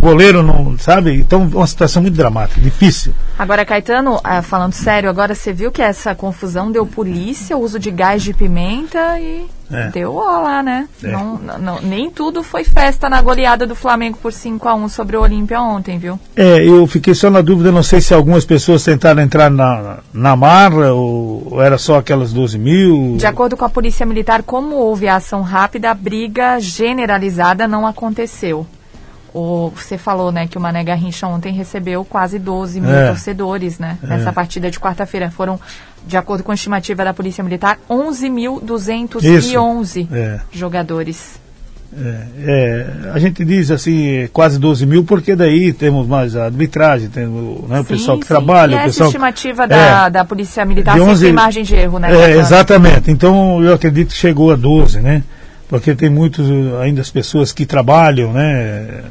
[0.00, 3.14] goleiro não sabe, então é uma situação muito dramática, difícil.
[3.38, 7.92] Agora, Caetano, ah, falando sério, agora você viu que essa confusão deu polícia, uso de
[7.92, 9.88] gás de pimenta e É.
[9.88, 10.88] deu ó lá, né?
[11.02, 11.10] É.
[11.10, 15.16] Não, não- nem tudo foi festa na goleada do Flamengo por 5 a 1 sobre
[15.16, 16.18] o Olímpia ontem, viu?
[16.36, 20.36] É, eu fiquei só na dúvida, não sei se algumas pessoas tentaram entrar na, na
[20.36, 23.16] marra ou, ou era só aquelas 12 mil.
[23.16, 27.86] De acordo com a Polícia Militar, como houve a ação rápida, a briga generalizada não
[27.86, 28.66] aconteceu.
[29.38, 33.08] O, você falou, né, que o Mané Garrincha ontem recebeu quase 12 mil É.
[33.08, 33.98] torcedores, né?
[34.02, 34.06] É.
[34.06, 35.30] Nessa partida de quarta-feira.
[35.30, 35.60] Foram,
[36.06, 40.08] de acordo com a estimativa da Polícia Militar, 11.211 Isso.
[40.10, 40.40] É.
[40.50, 41.38] jogadores.
[41.98, 47.08] É, é, a gente diz assim, quase 12 mil, porque daí temos mais a arbitragem,
[47.08, 48.72] temos né, o pessoal que trabalha.
[48.72, 51.74] E o essa pessoal, estimativa da, da Polícia Militar de sempre 11 tem margem de
[51.74, 52.12] erro, né?
[52.12, 53.10] É, exatamente.
[53.10, 55.22] Então eu acredito que chegou a 12, né?
[55.68, 56.46] Porque tem muitos
[56.80, 59.02] ainda as pessoas que trabalham, né?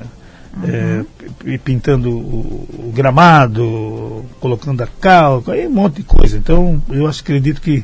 [0.63, 1.01] É,
[1.43, 6.37] p- pintando o, o gramado, colocando a cal, aí um monte de coisa.
[6.37, 7.83] Então eu acho, acredito que.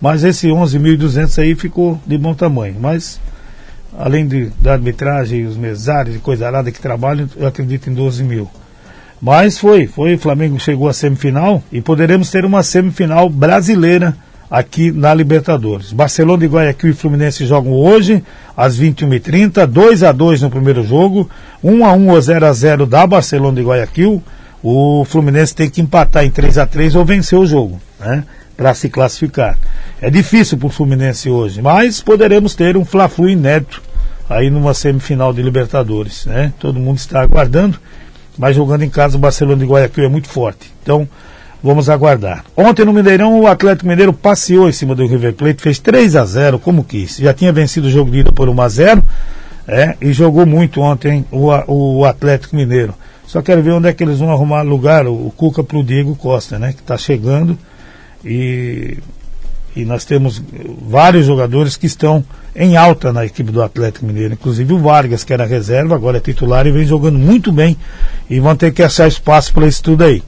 [0.00, 2.76] Mas esse 11.200 aí ficou de bom tamanho.
[2.78, 3.18] Mas
[3.98, 8.22] além de, da arbitragem, os mesários e coisa arada que trabalham, eu acredito em 12
[8.22, 8.50] mil.
[9.20, 14.14] Mas foi, foi, o Flamengo chegou à semifinal e poderemos ter uma semifinal brasileira
[14.50, 15.92] aqui na Libertadores.
[15.92, 18.22] Barcelona de Guayaquil e Fluminense jogam hoje
[18.56, 21.30] às 21h30, 2 a 2 no primeiro jogo,
[21.62, 24.22] 1 a 1 ou 0 a 0 da Barcelona de Guayaquil.
[24.62, 28.24] O Fluminense tem que empatar em 3 a 3 ou vencer o jogo, né?
[28.56, 29.56] Para se classificar.
[30.02, 33.80] É difícil para o Fluminense hoje, mas poderemos ter um Fla-Flu inédito
[34.28, 36.52] aí numa semifinal de Libertadores, né?
[36.58, 37.78] Todo mundo está aguardando,
[38.36, 40.70] mas jogando em casa o Barcelona de Guayaquil é muito forte.
[40.82, 41.08] Então,
[41.62, 42.44] vamos aguardar.
[42.56, 46.24] Ontem no Mineirão o Atlético Mineiro passeou em cima do River Plate, fez 3 a
[46.24, 47.16] 0 como quis.
[47.18, 49.04] Já tinha vencido o jogo de ida por 1 a 0
[49.68, 52.94] é, e jogou muito ontem o, o Atlético Mineiro.
[53.26, 55.84] Só quero ver onde é que eles vão arrumar lugar, o, o Cuca para o
[55.84, 56.72] Diego Costa, né?
[56.72, 57.56] Que está chegando
[58.24, 58.98] e,
[59.76, 60.42] e nós temos
[60.82, 65.32] vários jogadores que estão em alta na equipe do Atlético Mineiro, inclusive o Vargas, que
[65.32, 67.76] era reserva, agora é titular e vem jogando muito bem
[68.28, 70.22] e vão ter que achar espaço para isso tudo aí.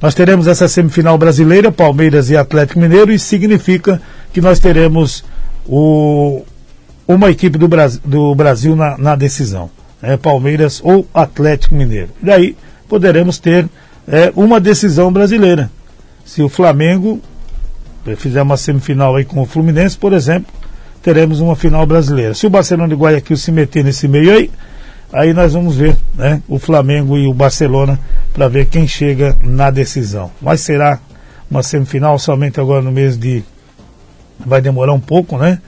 [0.00, 4.00] Nós teremos essa semifinal brasileira, Palmeiras e Atlético Mineiro, e significa
[4.32, 5.24] que nós teremos
[5.66, 6.42] o,
[7.06, 9.70] uma equipe do, Bras- do Brasil na, na decisão,
[10.02, 12.08] né, Palmeiras ou Atlético Mineiro.
[12.22, 12.56] E daí
[12.88, 13.68] poderemos ter
[14.06, 15.70] é, uma decisão brasileira.
[16.24, 17.20] Se o Flamengo
[18.06, 20.52] eh, fizer uma semifinal aí com o Fluminense, por exemplo,
[21.02, 22.34] teremos uma final brasileira.
[22.34, 24.50] Se o Barcelona de Guayaquil se meter nesse meio aí,
[25.12, 27.98] aí nós vamos ver né, o Flamengo e o Barcelona
[28.32, 30.30] para ver quem chega na decisão.
[30.40, 30.98] Mas será
[31.50, 33.44] uma semifinal somente agora no mês de.
[34.44, 35.60] Vai demorar um pouco, né?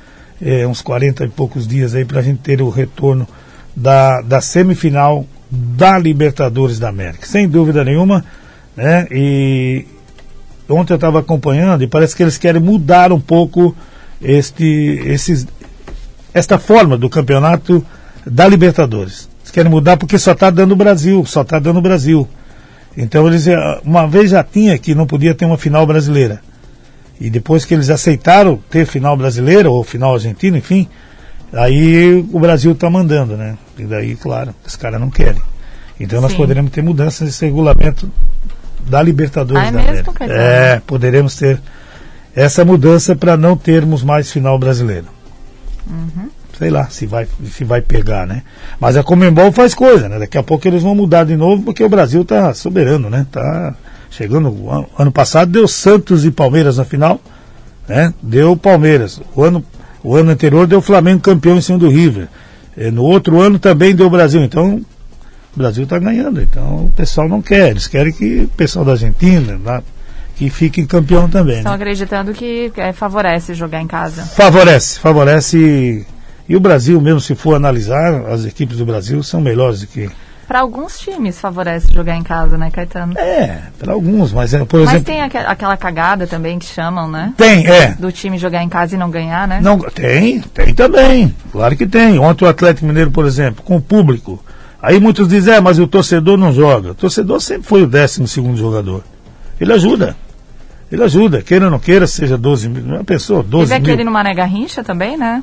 [0.42, 3.26] É, uns 40 e poucos dias aí para a gente ter o retorno
[3.74, 7.26] da, da semifinal da Libertadores da América.
[7.26, 8.24] Sem dúvida nenhuma,
[8.76, 9.06] né?
[9.10, 9.86] E
[10.68, 13.74] ontem eu estava acompanhando e parece que eles querem mudar um pouco
[14.20, 14.64] este,
[15.06, 15.46] esses,
[16.34, 17.84] esta forma do campeonato
[18.26, 19.28] da Libertadores.
[19.40, 22.28] Eles querem mudar porque só está dando o Brasil, só está dando o Brasil.
[22.96, 26.40] Então eles eh, uma vez já tinha que não podia ter uma final brasileira.
[27.20, 30.88] E depois que eles aceitaram ter final brasileira ou final argentina, enfim,
[31.52, 33.56] aí o Brasil está mandando, né?
[33.78, 35.40] E daí, claro, os caras não querem.
[35.98, 36.36] Então nós Sim.
[36.38, 38.10] poderemos ter mudanças nesse regulamento
[38.86, 40.12] da Libertadores Ah, é da mesmo, América.
[40.12, 40.40] Caetano?
[40.40, 41.60] É, poderemos ter
[42.34, 45.06] essa mudança para não termos mais final brasileiro.
[45.88, 46.28] Uhum.
[46.58, 48.42] Sei lá se vai, se vai pegar, né?
[48.80, 50.18] Mas a Comembol faz coisa, né?
[50.18, 53.26] Daqui a pouco eles vão mudar de novo porque o Brasil está soberano, né?
[53.30, 53.74] Tá
[54.10, 54.54] chegando.
[54.98, 57.20] Ano passado deu Santos e Palmeiras na final,
[57.86, 58.12] né?
[58.22, 59.20] Deu Palmeiras.
[59.34, 59.62] O ano,
[60.02, 62.28] o ano anterior deu Flamengo campeão em cima do River.
[62.76, 64.42] E no outro ano também deu Brasil.
[64.42, 64.76] Então
[65.54, 66.40] o Brasil está ganhando.
[66.40, 67.70] Então o pessoal não quer.
[67.70, 69.82] Eles querem que o pessoal da Argentina, lá,
[70.36, 71.58] que fique campeão também.
[71.58, 71.76] Estão né?
[71.76, 74.22] acreditando que é, favorece jogar em casa.
[74.22, 76.06] Favorece, favorece.
[76.48, 80.08] E o Brasil, mesmo se for analisar, as equipes do Brasil são melhores do que.
[80.46, 83.18] Para alguns times favorece jogar em casa, né, Caetano?
[83.18, 85.04] É, para alguns, mas é, por Mas exemplo.
[85.06, 87.34] tem aqua- aquela cagada também que chamam, né?
[87.36, 87.96] Tem, é.
[87.98, 89.58] Do time jogar em casa e não ganhar, né?
[89.60, 91.34] Não, tem, tem também.
[91.50, 92.16] Claro que tem.
[92.20, 94.40] Ontem o Atlético Mineiro, por exemplo, com o público.
[94.80, 96.92] Aí muitos dizem, é, mas o torcedor não joga.
[96.92, 99.02] O torcedor sempre foi o 12 segundo jogador.
[99.60, 100.14] Ele ajuda.
[100.92, 101.42] Ele ajuda.
[101.42, 102.84] Queira ou não queira, seja 12 mil.
[102.84, 103.90] Uma pessoa, 12 Teve mil.
[103.92, 105.42] aquele no Mané Garrincha também, né?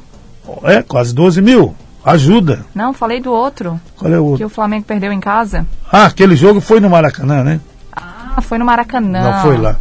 [0.64, 1.76] É, quase 12 mil.
[2.06, 2.66] Ajuda.
[2.76, 3.80] Não, falei do outro.
[3.98, 4.46] Qual é o Que outro?
[4.48, 5.66] o Flamengo perdeu em casa.
[5.92, 7.60] Ah, aquele jogo foi no Maracanã, né?
[7.96, 9.22] Ah, foi no Maracanã.
[9.22, 9.78] Não, foi lá.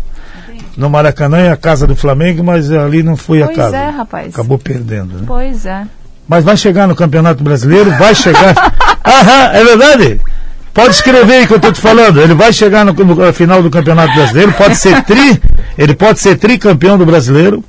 [0.76, 3.76] No Maracanã é a casa do Flamengo, mas ali não foi a Pois casa.
[3.76, 4.32] é, rapaz.
[4.32, 5.24] Acabou perdendo, né?
[5.26, 5.84] Pois é.
[6.28, 8.54] Mas vai chegar no Campeonato Brasileiro, vai chegar.
[9.04, 10.20] Aham, é verdade?
[10.72, 12.20] Pode escrever aí que eu estou te falando.
[12.20, 15.42] Ele vai chegar no, no final do Campeonato Brasileiro, pode ser tri,
[15.76, 17.62] ele pode ser tricampeão do brasileiro.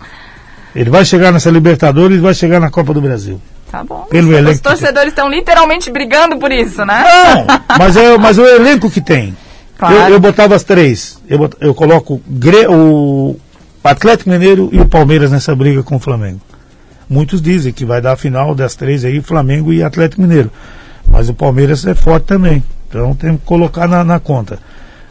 [0.75, 3.39] Ele vai chegar nessa Libertadores e vai chegar na Copa do Brasil.
[3.71, 4.05] Tá bom.
[4.09, 7.03] Pelo Os elenco torcedores estão literalmente brigando por isso, né?
[7.03, 7.45] Não,
[7.77, 9.35] mas é, mas o elenco que tem.
[9.77, 9.95] Claro.
[9.95, 11.19] Eu, eu botava as três.
[11.27, 13.35] Eu, bot- eu coloco Gre- o
[13.83, 16.39] Atlético Mineiro e o Palmeiras nessa briga com o Flamengo.
[17.09, 20.51] Muitos dizem que vai dar a final das três aí, Flamengo e Atlético Mineiro.
[21.07, 22.63] Mas o Palmeiras é forte também.
[22.89, 24.59] Então tem que colocar na, na conta.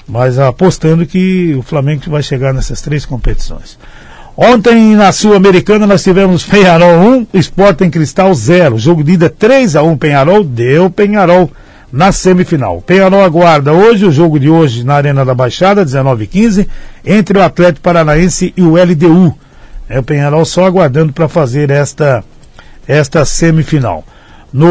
[0.09, 3.79] Mas apostando que o Flamengo vai chegar nessas três competições.
[4.37, 8.79] Ontem na Sul-Americana nós tivemos Penharol 1, Sporting Cristal 0.
[8.79, 11.51] Jogo de ida 3 a 1 Penharol, deu Penharol
[11.93, 12.81] na semifinal.
[12.81, 16.67] Penharol aguarda hoje, o jogo de hoje na Arena da Baixada, 19h15,
[17.05, 19.37] entre o Atlético Paranaense e o LDU.
[19.87, 22.25] É o Penharol só aguardando para fazer esta,
[22.89, 24.03] esta semifinal.
[24.51, 24.67] No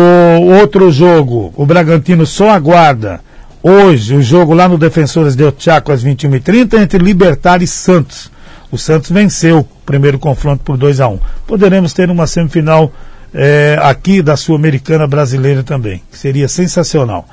[0.60, 3.20] outro jogo, o Bragantino só aguarda
[3.62, 8.31] hoje o jogo lá no Defensores de Chaco às 21h30 entre Libertar e Santos.
[8.72, 12.92] O Santos venceu o primeiro confronto por 2 a 1 Poderemos ter uma semifinal
[13.34, 17.26] eh, aqui da Sul-Americana brasileira também, que seria sensacional.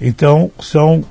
[0.00, 1.04] Então, são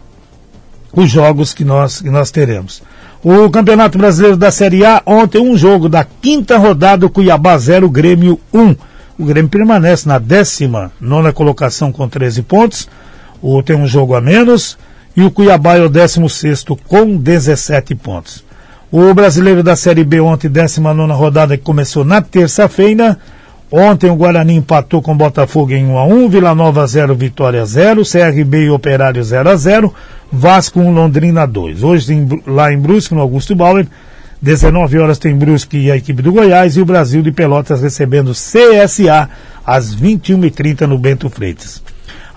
[0.94, 2.84] os jogos que nós, que nós teremos.
[3.24, 8.40] O Campeonato Brasileiro da Série A, ontem um jogo da quinta rodada, Cuiabá 0, Grêmio
[8.54, 8.76] 1.
[9.20, 10.92] O Grêmio permanece na 19
[11.34, 12.90] colocação com 13 pontos.
[13.42, 14.78] O, tem um jogo a menos.
[15.16, 18.44] E o Cuiabá é o 16 com 17 pontos.
[18.92, 23.18] O brasileiro da Série B ontem, 19 rodada, que começou na terça-feira.
[23.72, 27.66] Ontem o Guarani empatou com o Botafogo em 1 a 1 Vila Nova 0, Vitória
[27.66, 29.94] 0, CRB e Operário 0 a 0
[30.30, 31.82] Vasco 1, Londrina 2.
[31.84, 33.88] Hoje em- lá em Brusque, no Augusto Bauer,
[34.42, 38.34] 19 horas tem Brusque e a equipe do Goiás e o Brasil de Pelotas recebendo
[38.34, 39.30] CSA
[39.66, 41.82] às 21h30 no Bento Freitas.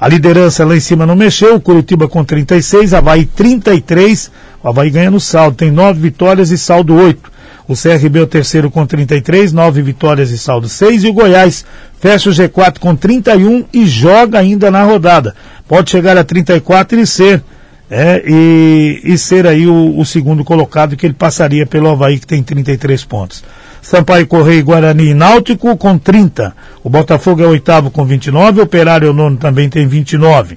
[0.01, 4.31] A liderança lá em cima não mexeu, Curitiba com 36, Havaí 33,
[4.65, 7.31] o Havaí ganha no saldo, tem 9 vitórias e saldo 8.
[7.69, 11.05] O CRB é o terceiro com 33, 9 vitórias e saldo 6.
[11.05, 11.67] E o Goiás
[12.01, 15.35] fecha o G4 com 31 e joga ainda na rodada.
[15.69, 17.43] Pode chegar a 34 e ser,
[17.91, 22.27] é, e, e ser aí o, o segundo colocado, que ele passaria pelo Havaí, que
[22.27, 23.45] tem 33 pontos.
[23.83, 26.57] Sampaio Correia, Guarani e Náutico com 30.
[26.83, 30.57] O Botafogo é o oitavo com 29, o Operário é o nono também tem 29.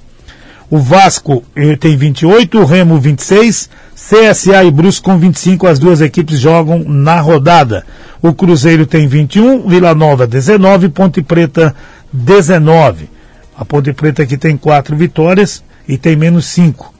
[0.70, 6.02] O Vasco eh, tem 28, o Remo 26, CSA e Brusque com 25, as duas
[6.02, 7.84] equipes jogam na rodada.
[8.22, 11.76] O Cruzeiro tem 21, Vila Nova 19, Ponte Preta
[12.14, 13.10] 19.
[13.58, 16.94] A Ponte Preta aqui tem quatro vitórias e tem menos 5.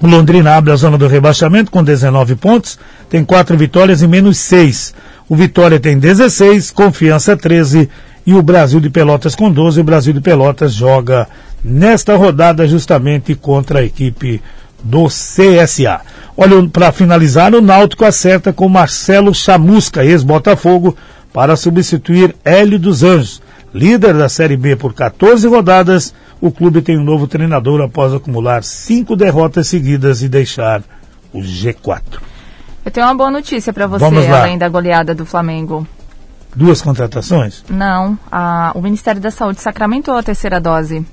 [0.00, 2.78] O Londrina abre a zona do rebaixamento com 19 pontos,
[3.10, 4.94] tem quatro vitórias e menos 6.
[5.28, 7.88] O Vitória tem 16, Confiança 13
[8.26, 9.80] e o Brasil de Pelotas com 12.
[9.80, 11.28] O Brasil de Pelotas joga
[11.62, 14.40] nesta rodada justamente contra a equipe
[14.82, 16.00] do CSA.
[16.36, 20.96] Olha, para finalizar, o Náutico acerta com Marcelo Chamusca, ex-Botafogo,
[21.32, 23.42] para substituir Hélio dos Anjos.
[23.74, 28.62] Líder da Série B por 14 rodadas, o clube tem um novo treinador após acumular
[28.64, 30.82] cinco derrotas seguidas e deixar
[31.32, 32.02] o G4.
[32.84, 34.04] Eu tenho uma boa notícia para você,
[34.40, 35.86] além da goleada do Flamengo.
[36.56, 37.62] Duas contratações?
[37.68, 41.04] Não, a- o Ministério da Saúde sacramentou a terceira dose.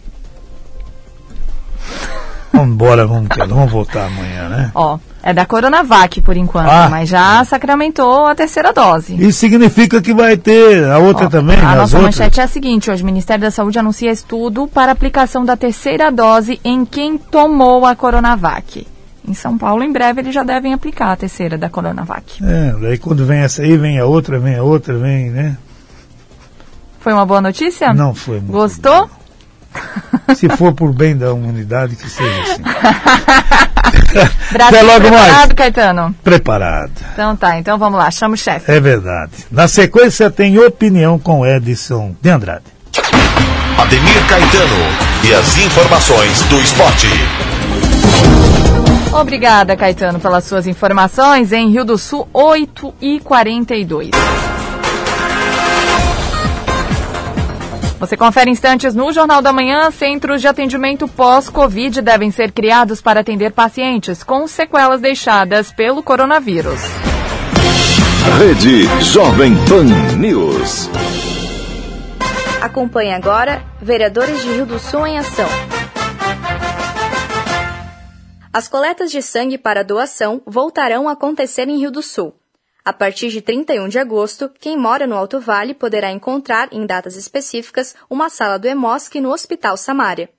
[2.55, 4.71] Vamos embora, vamos, vamos voltar amanhã, né?
[4.73, 6.87] Ó, é da Coronavac por enquanto, Ah.
[6.89, 9.15] mas já sacramentou a terceira dose.
[9.15, 12.03] Isso significa que vai ter a outra também, A nossa outras?
[12.15, 16.11] manchete é a seguinte: hoje o Ministério da Saúde anuncia estudo para aplicação da terceira
[16.11, 18.87] dose em quem tomou a Coronavac.
[19.27, 22.43] Em São Paulo, em breve, eles já devem aplicar a terceira da Coronavac.
[22.43, 25.57] É, daí quando vem essa aí, vem a outra, vem a outra, vem, né?
[26.99, 27.93] Foi uma boa notícia?
[27.93, 29.09] Não foi Gostou?
[30.35, 32.63] Se for por bem da humanidade, que seja assim.
[34.51, 35.53] Brasil Até logo preparado, mais.
[35.53, 36.15] Caetano?
[36.23, 36.91] Preparado.
[37.13, 38.71] Então tá, então vamos lá, chama o chefe.
[38.71, 39.31] É verdade.
[39.51, 42.63] Na sequência tem opinião com Edson de Andrade.
[43.77, 44.75] Ademir Caetano
[45.23, 47.07] e as informações do esporte.
[49.13, 51.51] Obrigada, Caetano, pelas suas informações.
[51.51, 54.11] Em Rio do Sul, 8 e 42.
[58.05, 59.89] Você confere instantes no Jornal da Manhã.
[59.89, 66.79] Centros de atendimento pós-Covid devem ser criados para atender pacientes com sequelas deixadas pelo coronavírus.
[68.37, 69.85] Rede Jovem Pan
[70.19, 70.87] News.
[72.61, 75.49] Acompanhe agora Vereadores de Rio do Sul em Ação.
[78.53, 82.35] As coletas de sangue para doação voltarão a acontecer em Rio do Sul.
[82.87, 87.15] A partir de 31 de agosto, quem mora no Alto Vale poderá encontrar, em datas
[87.15, 90.29] específicas, uma sala do EMOSC no Hospital Samária.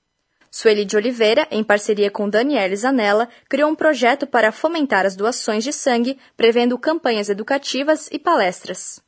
[0.48, 5.64] Sueli de Oliveira, em parceria com Daniele Zanella, criou um projeto para fomentar as doações
[5.64, 9.00] de sangue, prevendo campanhas educativas e palestras.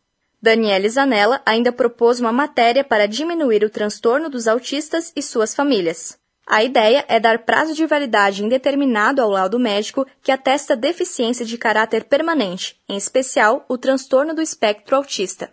[0.42, 6.18] Daniele Zanella ainda propôs uma matéria para diminuir o transtorno dos autistas e suas famílias.
[6.50, 11.58] A ideia é dar prazo de validade indeterminado ao laudo médico que atesta deficiência de
[11.58, 15.50] caráter permanente, em especial o transtorno do espectro autista.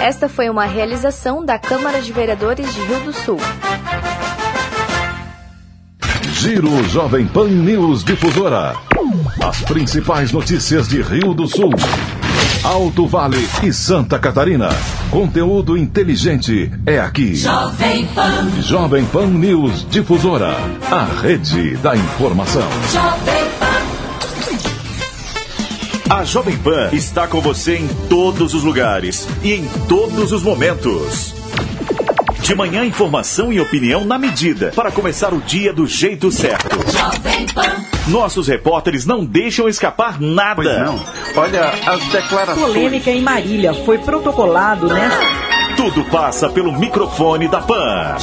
[0.00, 3.36] Esta foi uma realização da Câmara de Vereadores de Rio do Sul.
[6.32, 8.72] Giro Jovem Pan News Difusora.
[9.44, 11.72] As principais notícias de Rio do Sul.
[12.64, 14.68] Alto Vale e Santa Catarina.
[15.10, 17.34] Conteúdo inteligente é aqui.
[17.34, 18.62] Jovem Pan.
[18.62, 20.54] Jovem Pan News Difusora.
[20.88, 22.68] A rede da informação.
[22.92, 23.42] Jovem
[26.08, 31.34] A Jovem Pan está com você em todos os lugares e em todos os momentos.
[32.42, 36.76] De manhã, informação e opinião na medida para começar o dia do jeito certo.
[36.92, 37.91] Jovem Pan.
[38.08, 40.84] Nossos repórteres não deixam escapar nada.
[40.84, 41.00] não.
[41.36, 42.66] Olha as declarações.
[42.66, 45.52] Polêmica em Marília foi protocolado nesta.
[45.76, 48.16] Tudo passa pelo microfone da Pan.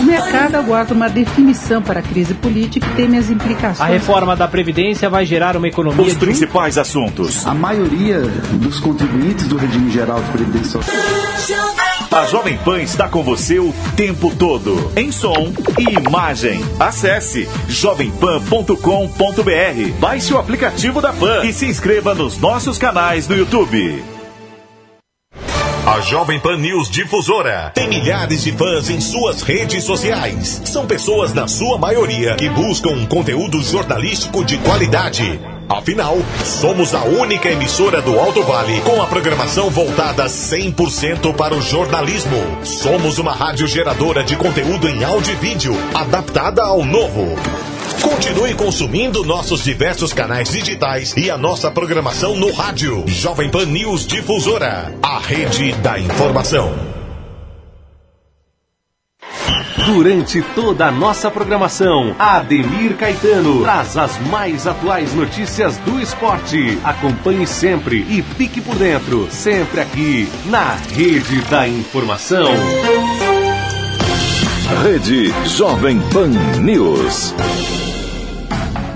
[0.00, 3.80] O mercado aguarda uma definição para a crise política e teme as implicações.
[3.80, 6.06] A reforma da Previdência vai gerar uma economia.
[6.06, 7.44] Os principais assuntos.
[7.46, 8.20] A maioria
[8.52, 11.89] dos contribuintes do regime geral de previdência social.
[12.10, 16.60] A Jovem Pan está com você o tempo todo, em som e imagem.
[16.76, 24.02] Acesse jovempan.com.br, baixe o aplicativo da Pan e se inscreva nos nossos canais no YouTube.
[25.86, 30.62] A Jovem Pan News Difusora tem milhares de fãs em suas redes sociais.
[30.64, 35.59] São pessoas, na sua maioria, que buscam um conteúdo jornalístico de qualidade.
[35.70, 41.62] Afinal, somos a única emissora do Alto Vale com a programação voltada 100% para o
[41.62, 42.36] jornalismo.
[42.64, 47.38] Somos uma rádio geradora de conteúdo em áudio e vídeo, adaptada ao novo.
[48.02, 53.04] Continue consumindo nossos diversos canais digitais e a nossa programação no rádio.
[53.06, 56.99] Jovem Pan News Difusora, a rede da informação.
[59.86, 66.78] Durante toda a nossa programação, Ademir Caetano traz as mais atuais notícias do esporte.
[66.84, 72.46] Acompanhe sempre e fique por dentro, sempre aqui na Rede da Informação.
[74.82, 76.28] Rede Jovem Pan
[76.60, 77.34] News.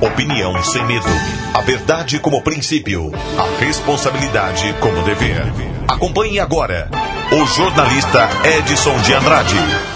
[0.00, 1.08] Opinião sem medo.
[1.54, 3.10] A verdade como princípio.
[3.38, 5.46] A responsabilidade como dever.
[5.88, 6.90] Acompanhe agora
[7.32, 8.28] o jornalista
[8.58, 9.93] Edson de Andrade.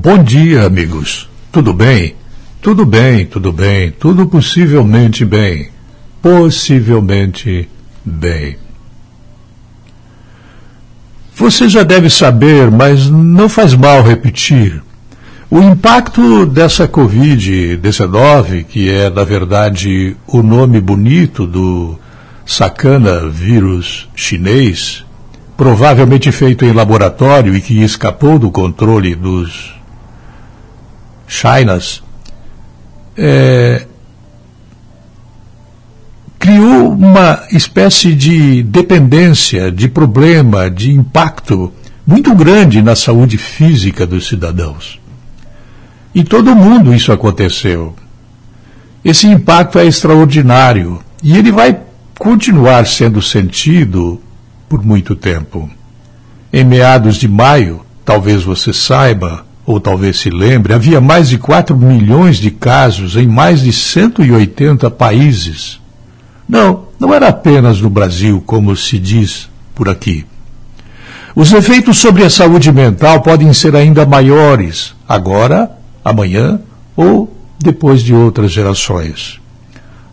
[0.00, 1.28] Bom dia, amigos.
[1.50, 2.14] Tudo bem?
[2.62, 5.70] Tudo bem, tudo bem, tudo possivelmente bem.
[6.22, 7.68] Possivelmente
[8.04, 8.56] bem.
[11.34, 14.80] Você já deve saber, mas não faz mal repetir.
[15.50, 21.98] O impacto dessa Covid-19, que é, na verdade, o nome bonito do
[22.46, 25.04] sacana vírus chinês,
[25.56, 29.76] provavelmente feito em laboratório e que escapou do controle dos
[31.28, 32.02] Chinas,
[33.16, 33.86] é,
[36.38, 41.72] criou uma espécie de dependência, de problema, de impacto
[42.06, 44.98] muito grande na saúde física dos cidadãos.
[46.14, 47.94] Em todo o mundo isso aconteceu.
[49.04, 51.78] Esse impacto é extraordinário e ele vai
[52.18, 54.20] continuar sendo sentido
[54.68, 55.68] por muito tempo.
[56.52, 61.76] Em meados de maio, talvez você saiba, ou talvez se lembre, havia mais de 4
[61.76, 65.78] milhões de casos em mais de 180 países.
[66.48, 70.24] Não, não era apenas no Brasil, como se diz por aqui.
[71.36, 75.70] Os efeitos sobre a saúde mental podem ser ainda maiores, agora,
[76.02, 76.58] amanhã
[76.96, 79.38] ou depois de outras gerações.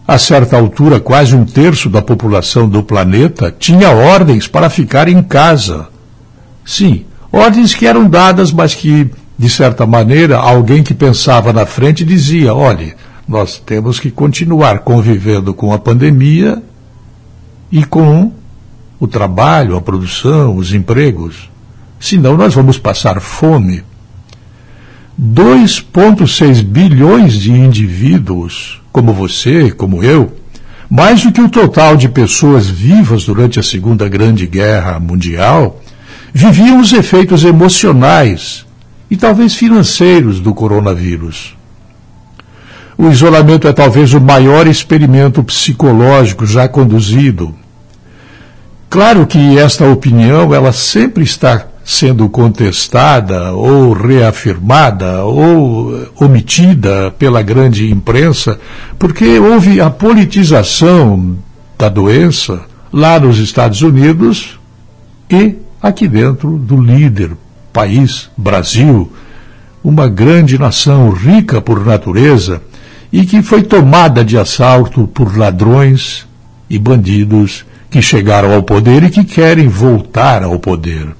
[0.06, 5.24] A certa altura, quase um terço da população do planeta tinha ordens para ficar em
[5.24, 5.88] casa.
[6.66, 12.06] Sim, ordens que eram dadas, mas que, de certa maneira, alguém que pensava na frente
[12.06, 12.96] dizia: olhe,
[13.28, 16.62] nós temos que continuar convivendo com a pandemia
[17.72, 18.32] e com
[19.00, 21.50] o trabalho, a produção, os empregos.
[22.00, 23.84] Senão nós vamos passar fome.
[25.20, 30.32] 2,6 bilhões de indivíduos, como você, como eu,
[30.90, 35.82] mais do que o total de pessoas vivas durante a Segunda Grande Guerra Mundial,
[36.34, 38.65] viviam os efeitos emocionais
[39.16, 41.56] e talvez financeiros do coronavírus.
[42.98, 47.56] O isolamento é talvez o maior experimento psicológico já conduzido.
[48.90, 57.90] Claro que esta opinião ela sempre está sendo contestada ou reafirmada ou omitida pela grande
[57.90, 58.60] imprensa,
[59.00, 61.38] porque houve a politização
[61.78, 64.60] da doença lá nos Estados Unidos
[65.30, 67.32] e aqui dentro do líder
[67.76, 69.12] país, Brasil,
[69.84, 72.62] uma grande nação rica por natureza
[73.12, 76.26] e que foi tomada de assalto por ladrões
[76.70, 81.14] e bandidos que chegaram ao poder e que querem voltar ao poder.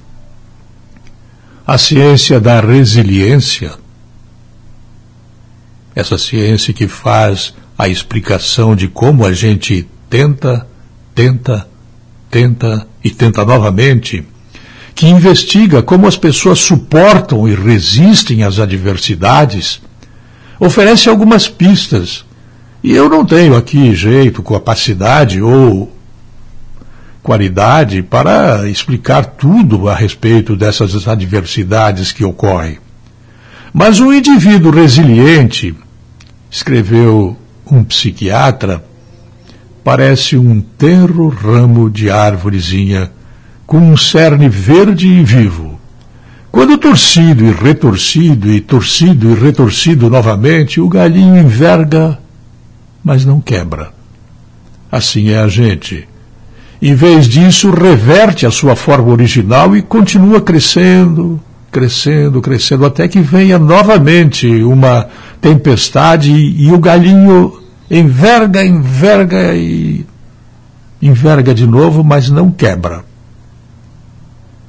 [1.66, 3.72] A ciência da resiliência,
[5.94, 10.66] essa ciência que faz a explicação de como a gente tenta,
[11.14, 11.68] tenta,
[12.30, 14.24] tenta e tenta novamente,
[14.96, 19.82] que investiga como as pessoas suportam e resistem às adversidades,
[20.58, 22.24] oferece algumas pistas.
[22.82, 25.94] E eu não tenho aqui jeito, capacidade ou
[27.22, 32.78] qualidade para explicar tudo a respeito dessas adversidades que ocorrem.
[33.74, 35.74] Mas um indivíduo resiliente,
[36.50, 37.36] escreveu
[37.70, 38.82] um psiquiatra,
[39.84, 43.10] parece um tenro ramo de árvorezinha
[43.66, 45.78] com um cerne verde e vivo.
[46.50, 52.18] Quando torcido e retorcido e torcido e retorcido novamente, o galinho enverga,
[53.04, 53.92] mas não quebra.
[54.90, 56.06] Assim é a gente
[56.80, 61.40] em vez disso, reverte a sua forma original e continua crescendo,
[61.70, 65.08] crescendo, crescendo, até que venha novamente uma
[65.40, 67.60] tempestade e, o galinho
[67.90, 70.04] enverga, enverga e
[71.00, 73.05] enverga de novo, mas não quebra.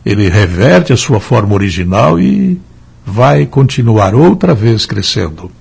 [0.08, 2.62] Ele reverte a sua forma original e
[3.06, 5.52] vai continuar outra vez crescendo.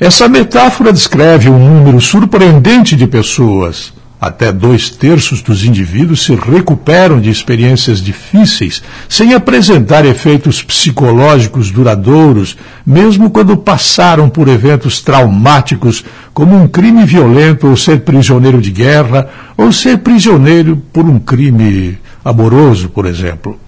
[0.00, 3.92] Essa metáfora descreve um número surpreendente de pessoas
[4.24, 12.56] até dois terços dos indivíduos se recuperam de experiências difíceis sem apresentar efeitos psicológicos duradouros,
[12.86, 19.28] mesmo quando passaram por eventos traumáticos, como um crime violento ou ser prisioneiro de guerra,
[19.58, 23.58] ou ser prisioneiro por um crime amoroso, por exemplo.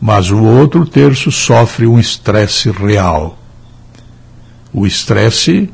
[0.00, 3.38] Mas o outro terço sofre um estresse real.
[4.72, 5.70] O estresse,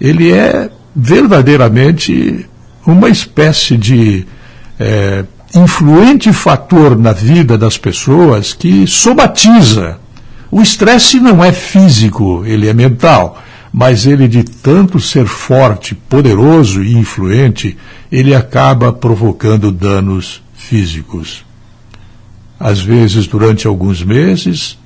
[0.00, 2.46] ele é verdadeiramente
[2.86, 4.26] uma espécie de
[4.78, 5.24] é,
[5.54, 9.98] influente fator na vida das pessoas que somatiza.
[10.50, 13.40] O estresse não é físico, ele é mental,
[13.72, 17.76] mas ele, de tanto ser forte, poderoso e influente,
[18.10, 21.44] ele acaba provocando danos físicos.
[22.58, 24.78] Às vezes durante alguns meses,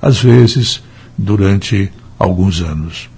[0.00, 0.82] às vezes
[1.16, 3.08] durante alguns anos.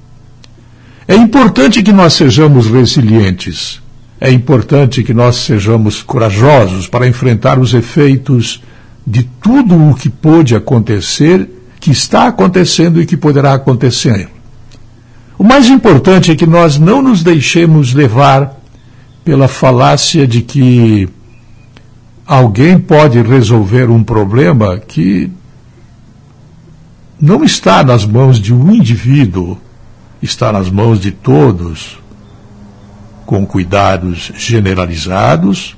[1.07, 3.83] É importante que nós sejamos resilientes
[4.21, 8.63] é importante que nós sejamos corajosos para enfrentar os efeitos
[9.07, 11.47] de tudo o que pôde acontecer,
[11.79, 14.29] que está acontecendo e que poderá acontecer.
[15.37, 18.59] O mais importante é que nós não nos deixemos levar
[19.23, 21.07] pela falácia de que
[22.27, 25.31] alguém pode resolver um problema que
[27.21, 29.59] não está nas mãos de um indivíduo,
[30.23, 31.99] está nas mãos de todos
[33.25, 35.77] com cuidados generalizados,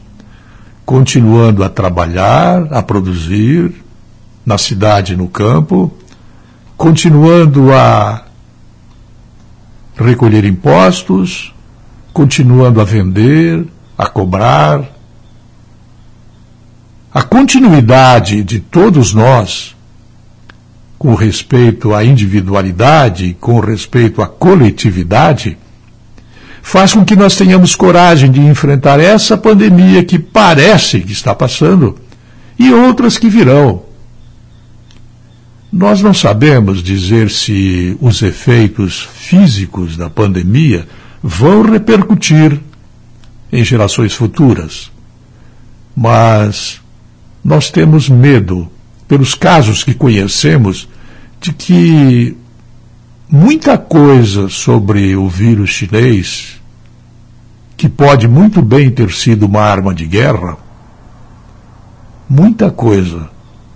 [0.84, 3.72] continuando a trabalhar, a produzir,
[4.44, 5.92] na cidade e no campo,
[6.76, 8.24] continuando a
[9.96, 11.52] recolher impostos,
[12.12, 13.66] continuando a vender,
[13.98, 14.95] a cobrar.
[17.16, 19.74] A continuidade de todos nós,
[20.98, 25.56] com respeito à individualidade, com respeito à coletividade,
[26.60, 31.96] faz com que nós tenhamos coragem de enfrentar essa pandemia que parece que está passando
[32.58, 33.84] e outras que virão.
[35.72, 40.86] Nós não sabemos dizer se os efeitos físicos da pandemia
[41.22, 42.60] vão repercutir
[43.50, 44.92] em gerações futuras.
[45.96, 46.84] Mas
[47.46, 48.68] nós temos medo,
[49.06, 50.88] pelos casos que conhecemos,
[51.40, 52.36] de que
[53.30, 56.60] muita coisa sobre o vírus chinês,
[57.76, 60.56] que pode muito bem ter sido uma arma de guerra,
[62.28, 63.30] muita coisa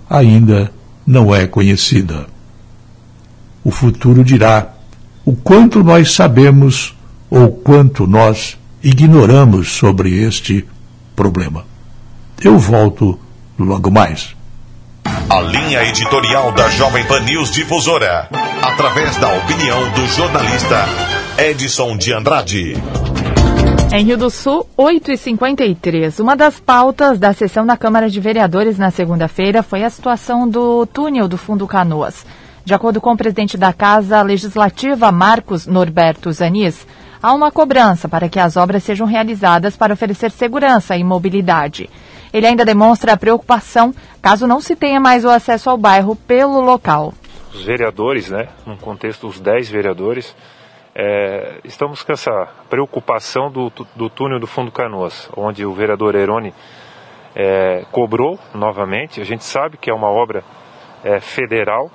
[0.08, 0.72] ainda
[1.06, 2.26] não é conhecida.
[3.62, 4.74] O futuro dirá
[5.24, 6.98] o quanto nós sabemos
[7.30, 10.66] ou quanto nós ignoramos sobre este
[11.14, 11.64] problema.
[12.42, 13.16] Eu volto
[13.64, 14.34] logo mais.
[15.28, 18.28] A linha editorial da Jovem Pan News Difusora,
[18.62, 20.86] através da opinião do jornalista
[21.38, 22.74] Edson de Andrade.
[23.92, 26.20] Em Rio do Sul, 8h53.
[26.20, 30.86] Uma das pautas da sessão da Câmara de Vereadores na segunda-feira foi a situação do
[30.86, 32.24] túnel do Fundo Canoas.
[32.64, 36.86] De acordo com o presidente da Casa Legislativa, Marcos Norberto Zanis,
[37.20, 41.90] há uma cobrança para que as obras sejam realizadas para oferecer segurança e mobilidade.
[42.32, 47.12] Ele ainda demonstra preocupação caso não se tenha mais o acesso ao bairro pelo local.
[47.52, 50.36] Os vereadores, né, no contexto dos 10 vereadores,
[50.94, 56.52] é, estamos com essa preocupação do, do túnel do Fundo Canoas, onde o vereador Erone
[57.34, 59.20] é, cobrou novamente.
[59.20, 60.44] A gente sabe que é uma obra
[61.04, 61.90] é, federal,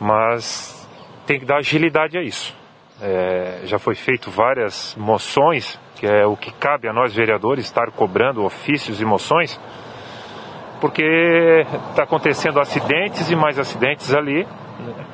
[0.00, 0.88] mas
[1.26, 2.54] tem que dar agilidade a isso.
[3.00, 7.88] É, já foi feito várias moções, que é o que cabe a nós vereadores estar
[7.92, 9.56] cobrando ofícios e moções,
[10.80, 14.42] porque está acontecendo acidentes e mais acidentes ali.
[14.80, 15.06] Né?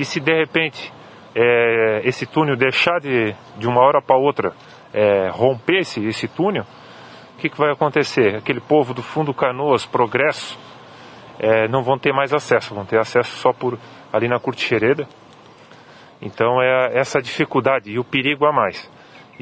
[0.00, 0.92] E se de repente
[1.32, 4.52] é, esse túnel deixar de, de uma hora para outra
[4.92, 6.64] é, romper esse, esse túnel,
[7.36, 8.34] o que, que vai acontecer?
[8.34, 10.58] Aquele povo do fundo Canoas, Progresso,
[11.38, 13.78] é, não vão ter mais acesso, vão ter acesso só por
[14.12, 15.06] ali na Curte Xereda.
[16.20, 18.90] Então é essa dificuldade e o perigo a mais.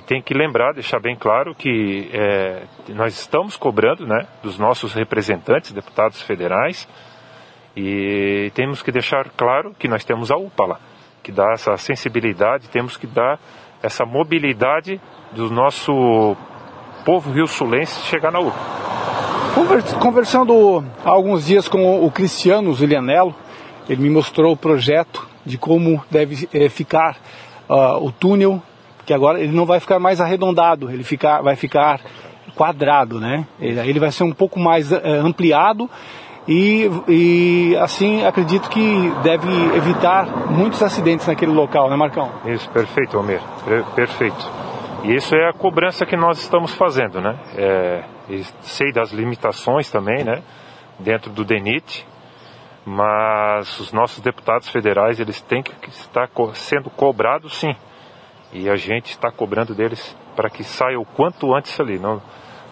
[0.00, 4.94] E tem que lembrar, deixar bem claro que é, nós estamos cobrando né, dos nossos
[4.94, 6.88] representantes, deputados federais,
[7.76, 10.80] e temos que deixar claro que nós temos a UPA lá
[11.22, 13.38] que dá essa sensibilidade, temos que dar
[13.82, 14.98] essa mobilidade
[15.32, 16.34] do nosso
[17.04, 18.58] povo rio-sulense chegar na UPA.
[20.00, 23.34] Conversando há alguns dias com o Cristiano Zulianello,
[23.86, 27.18] ele me mostrou o projeto de como deve é, ficar
[27.68, 28.62] uh, o túnel,
[29.04, 32.00] que agora ele não vai ficar mais arredondado, ele ficar, vai ficar
[32.54, 33.46] quadrado, né?
[33.60, 35.88] Ele, ele vai ser um pouco mais uh, ampliado
[36.46, 42.30] e, e assim acredito que deve evitar muitos acidentes naquele local, né, Marcão?
[42.44, 43.40] Isso, perfeito, Almir,
[43.94, 44.50] perfeito.
[45.04, 47.38] E isso é a cobrança que nós estamos fazendo, né?
[47.56, 48.04] É,
[48.62, 50.42] sei das limitações também, né?
[50.98, 52.06] Dentro do DENIT,
[52.84, 57.74] mas os nossos deputados federais eles têm que estar sendo cobrados sim
[58.52, 62.20] e a gente está cobrando deles para que saia o quanto antes ali não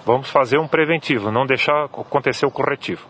[0.05, 3.07] vamos fazer um preventivo não deixar acontecer o corretivo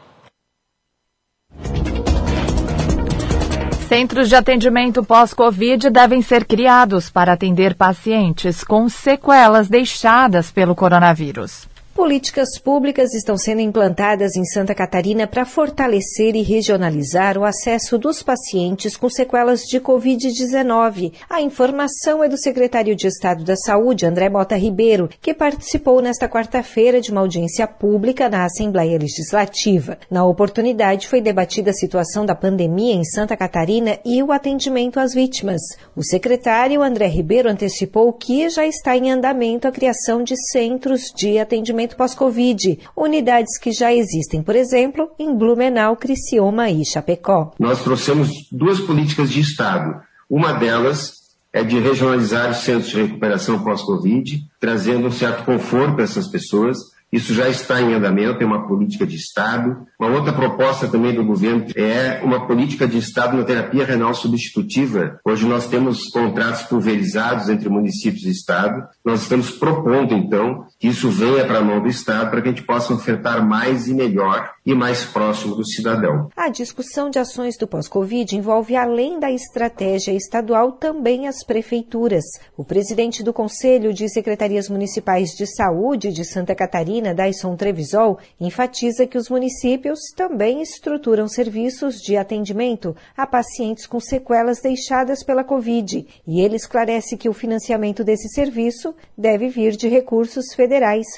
[3.88, 11.66] Centros de atendimento pós-Covid devem ser criados para atender pacientes com sequelas deixadas pelo coronavírus.
[11.98, 18.22] Políticas públicas estão sendo implantadas em Santa Catarina para fortalecer e regionalizar o acesso dos
[18.22, 21.12] pacientes com sequelas de Covid-19.
[21.28, 26.28] A informação é do secretário de Estado da Saúde, André Mota Ribeiro, que participou nesta
[26.28, 29.98] quarta-feira de uma audiência pública na Assembleia Legislativa.
[30.08, 35.12] Na oportunidade, foi debatida a situação da pandemia em Santa Catarina e o atendimento às
[35.12, 35.60] vítimas.
[35.96, 41.40] O secretário André Ribeiro antecipou que já está em andamento a criação de centros de
[41.40, 47.52] atendimento tratamento pós-Covid, unidades que já existem, por exemplo, em Blumenau, Criciúma e Chapecó.
[47.58, 50.00] Nós trouxemos duas políticas de Estado.
[50.28, 51.14] Uma delas
[51.52, 56.78] é de regionalizar os centros de recuperação pós-Covid, trazendo um certo conforto para essas pessoas
[57.10, 59.86] isso já está em andamento, é uma política de Estado.
[59.98, 65.18] Uma outra proposta também do governo é uma política de Estado na terapia renal substitutiva.
[65.24, 68.86] Hoje nós temos contratos pulverizados entre municípios e Estado.
[69.02, 72.52] Nós estamos propondo, então, que isso venha para a mão do Estado para que a
[72.52, 76.30] gente possa ofertar mais e melhor e mais próximo do cidadão.
[76.36, 82.22] A discussão de ações do pós-Covid envolve, além da estratégia estadual, também as prefeituras.
[82.56, 89.06] O presidente do Conselho de Secretarias Municipais de Saúde de Santa Catarina, Dyson Trevisol, enfatiza
[89.06, 96.06] que os municípios também estruturam serviços de atendimento a pacientes com sequelas deixadas pela Covid.
[96.26, 100.67] E ele esclarece que o financiamento desse serviço deve vir de recursos federais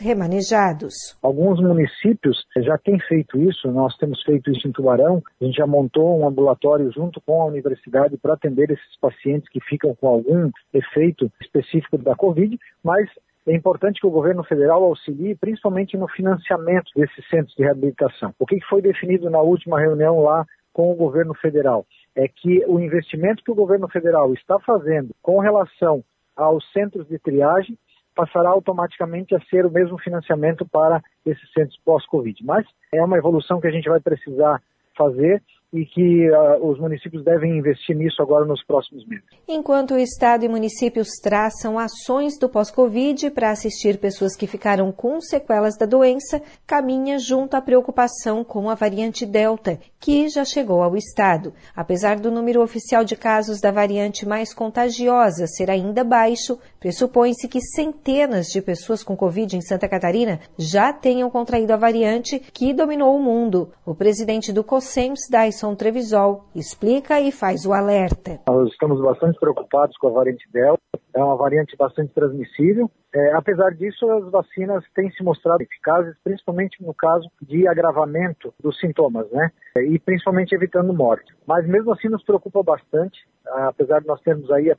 [0.01, 0.95] remanejados.
[1.23, 5.67] Alguns municípios já têm feito isso, nós temos feito isso em Tubarão, a gente já
[5.67, 10.51] montou um ambulatório junto com a universidade para atender esses pacientes que ficam com algum
[10.73, 13.09] efeito específico da Covid, mas
[13.47, 18.35] é importante que o governo federal auxilie, principalmente no financiamento desses centros de reabilitação.
[18.39, 21.87] O que foi definido na última reunião lá com o governo federal?
[22.15, 26.05] É que o investimento que o governo federal está fazendo com relação
[26.37, 27.77] aos centros de triagem
[28.21, 32.45] passará automaticamente a ser o mesmo financiamento para esses centros pós-Covid.
[32.45, 34.61] Mas é uma evolução que a gente vai precisar
[34.95, 35.43] fazer
[35.73, 39.25] e que uh, os municípios devem investir nisso agora nos próximos meses.
[39.49, 45.21] Enquanto o Estado e municípios traçam ações do pós-Covid para assistir pessoas que ficaram com
[45.21, 50.97] sequelas da doença, caminha junto à preocupação com a variante Delta, que já chegou ao
[50.97, 51.53] Estado.
[51.77, 57.61] Apesar do número oficial de casos da variante mais contagiosa ser ainda baixo, pressupõe-se que
[57.61, 63.15] centenas de pessoas com Covid em Santa Catarina já tenham contraído a variante que dominou
[63.15, 63.71] o mundo.
[63.85, 68.41] O presidente do COSEMS, Dyson Trevisol explica e faz o alerta.
[68.49, 70.81] Nós estamos bastante preocupados com a variante Delta,
[71.15, 72.91] é uma variante bastante transmissível.
[73.13, 78.79] É, apesar disso, as vacinas têm se mostrado eficazes, principalmente no caso de agravamento dos
[78.79, 79.51] sintomas, né?
[79.77, 81.35] E principalmente evitando morte.
[81.47, 84.73] Mas mesmo assim nos preocupa bastante, apesar de nós termos aí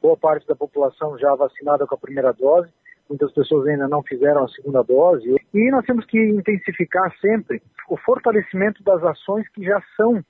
[0.00, 2.68] boa parte da população já vacinada com a primeira dose,
[3.08, 5.36] muitas pessoas ainda não fizeram a segunda dose.
[5.52, 10.24] E nós temos que intensificar sempre o fortalecimento das ações que já são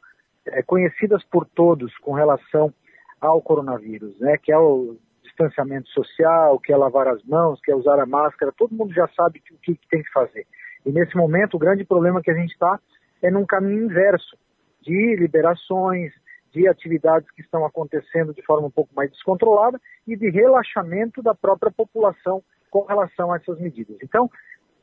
[0.47, 2.73] é, conhecidas por todos com relação
[3.21, 4.37] ao coronavírus, né?
[4.37, 4.97] Que é o
[5.37, 8.53] distanciamento social, que é lavar as mãos, que é usar a máscara.
[8.57, 10.47] Todo mundo já sabe o que, tem que fazer.
[10.85, 12.81] E nesse momento, o grande problema que a gente está
[13.23, 14.37] é num caminho inverso
[14.83, 16.13] de liberações,
[16.53, 21.35] de atividades que estão acontecendo de forma um pouco mais descontrolada e de relaxamento da
[21.35, 23.97] própria população com relação a essas medidas.
[24.03, 24.31] Então,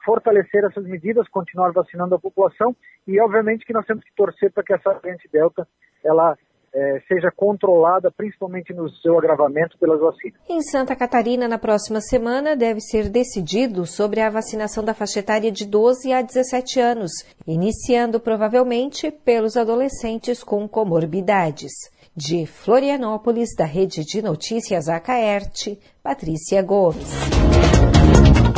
[0.06, 2.76] fortalecer essas medidas, continuar vacinando a população
[3.08, 5.68] e, obviamente, que nós temos que torcer para que essa variante Delta
[6.04, 6.38] ela
[6.74, 10.40] é, seja controlada, principalmente no seu agravamento pelas vacinas.
[10.50, 15.52] Em Santa Catarina, na próxima semana, deve ser decidido sobre a vacinação da faixa etária
[15.52, 17.12] de 12 a 17 anos,
[17.46, 21.72] iniciando provavelmente pelos adolescentes com comorbidades.
[22.16, 27.12] De Florianópolis, da Rede de Notícias Acaerte, Patrícia Gomes.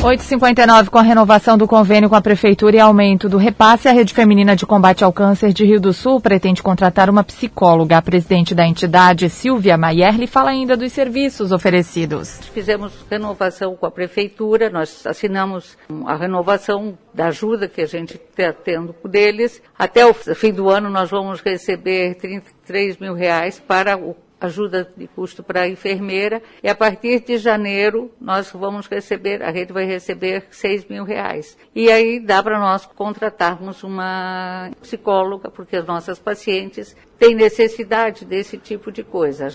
[0.06, 4.14] 8,59 com a renovação do convênio com a Prefeitura e aumento do repasse, a Rede
[4.14, 7.98] Feminina de Combate ao Câncer de Rio do Sul pretende contratar uma psicóloga.
[7.98, 12.38] A presidente da entidade, Silvia Maierli, fala ainda dos serviços oferecidos.
[12.54, 15.76] Fizemos renovação com a Prefeitura, nós assinamos
[16.06, 19.60] a renovação da ajuda que a gente está tendo deles.
[19.76, 25.08] Até o fim do ano nós vamos receber 33 mil reais para o ajuda de
[25.08, 29.86] custo para a enfermeira, e a partir de janeiro nós vamos receber, a rede vai
[29.86, 31.58] receber 6 mil reais.
[31.74, 38.58] E aí dá para nós contratarmos uma psicóloga, porque as nossas pacientes têm necessidade desse
[38.58, 39.50] tipo de coisa.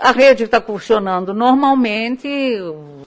[0.00, 2.28] A rede está funcionando normalmente,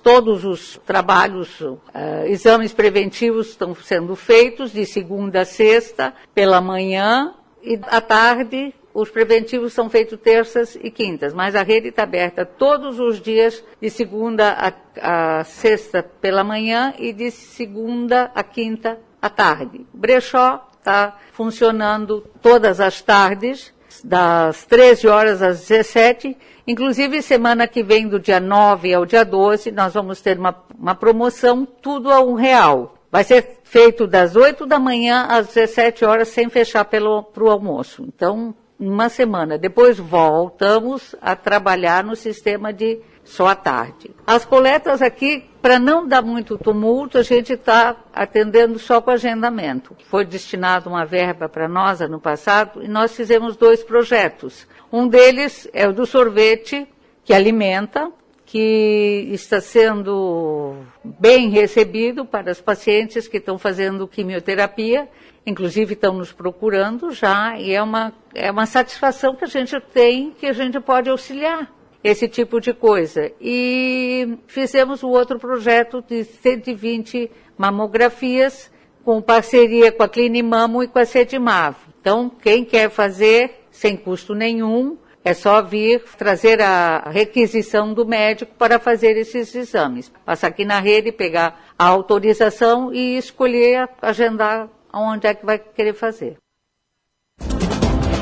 [0.04, 1.80] todos os trabalhos, uh,
[2.26, 9.10] exames preventivos estão sendo feitos de segunda a sexta, pela manhã, e à tarde os
[9.10, 13.90] preventivos são feitos terças e quintas, mas a rede está aberta todos os dias, de
[13.90, 19.86] segunda a, a, sexta pela manhã e de segunda a quinta à tarde.
[19.94, 23.74] O brechó está funcionando todas as tardes,
[24.04, 26.36] das 13 horas às 17
[26.68, 30.96] Inclusive, semana que vem, do dia 9 ao dia 12, nós vamos ter uma, uma
[30.96, 32.96] promoção, tudo a um real.
[33.12, 38.06] Vai ser feito das 8 da manhã às 17 horas, sem fechar para o almoço.
[38.08, 39.58] Então, uma semana.
[39.58, 44.10] Depois voltamos a trabalhar no sistema de só à tarde.
[44.26, 49.96] As coletas aqui, para não dar muito tumulto, a gente está atendendo só com agendamento.
[50.10, 54.68] Foi destinado uma verba para nós ano passado e nós fizemos dois projetos.
[54.92, 56.88] Um deles é o do sorvete,
[57.24, 58.12] que alimenta,
[58.44, 65.08] que está sendo bem recebido para as pacientes que estão fazendo quimioterapia
[65.46, 70.32] inclusive estão nos procurando já, e é uma, é uma satisfação que a gente tem
[70.32, 71.72] que a gente pode auxiliar
[72.04, 73.32] esse tipo de coisa.
[73.40, 78.72] E fizemos o outro projeto de 120 mamografias
[79.04, 81.78] com parceria com a Clinimamo e com a Sedimavo.
[82.00, 88.54] Então, quem quer fazer sem custo nenhum, é só vir trazer a requisição do médico
[88.58, 90.12] para fazer esses exames.
[90.26, 95.94] Passar aqui na rede, pegar a autorização e escolher, agendar onde é que vai querer
[95.94, 96.38] fazer.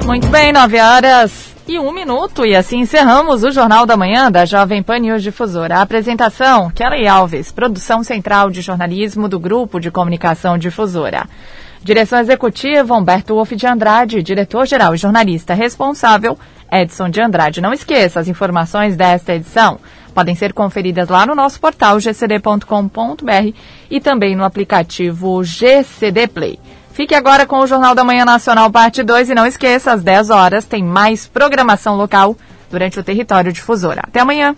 [0.05, 2.45] Muito bem, 9 horas e um minuto.
[2.45, 5.78] E assim encerramos o Jornal da Manhã da Jovem Pan News Difusora.
[5.78, 11.28] A apresentação, Kelly Alves, produção central de jornalismo do Grupo de Comunicação Difusora.
[11.82, 16.38] Direção executiva, Humberto Wolff de Andrade, diretor-geral e jornalista responsável,
[16.72, 17.61] Edson de Andrade.
[17.61, 19.80] Não esqueça, as informações desta edição
[20.20, 23.55] podem ser conferidas lá no nosso portal gcd.com.br
[23.89, 26.59] e também no aplicativo GCD Play.
[26.91, 30.30] Fique agora com o Jornal da Manhã Nacional, parte 2, e não esqueça, às 10
[30.30, 32.36] horas tem mais programação local
[32.70, 34.01] durante o território difusora.
[34.05, 34.57] Até amanhã.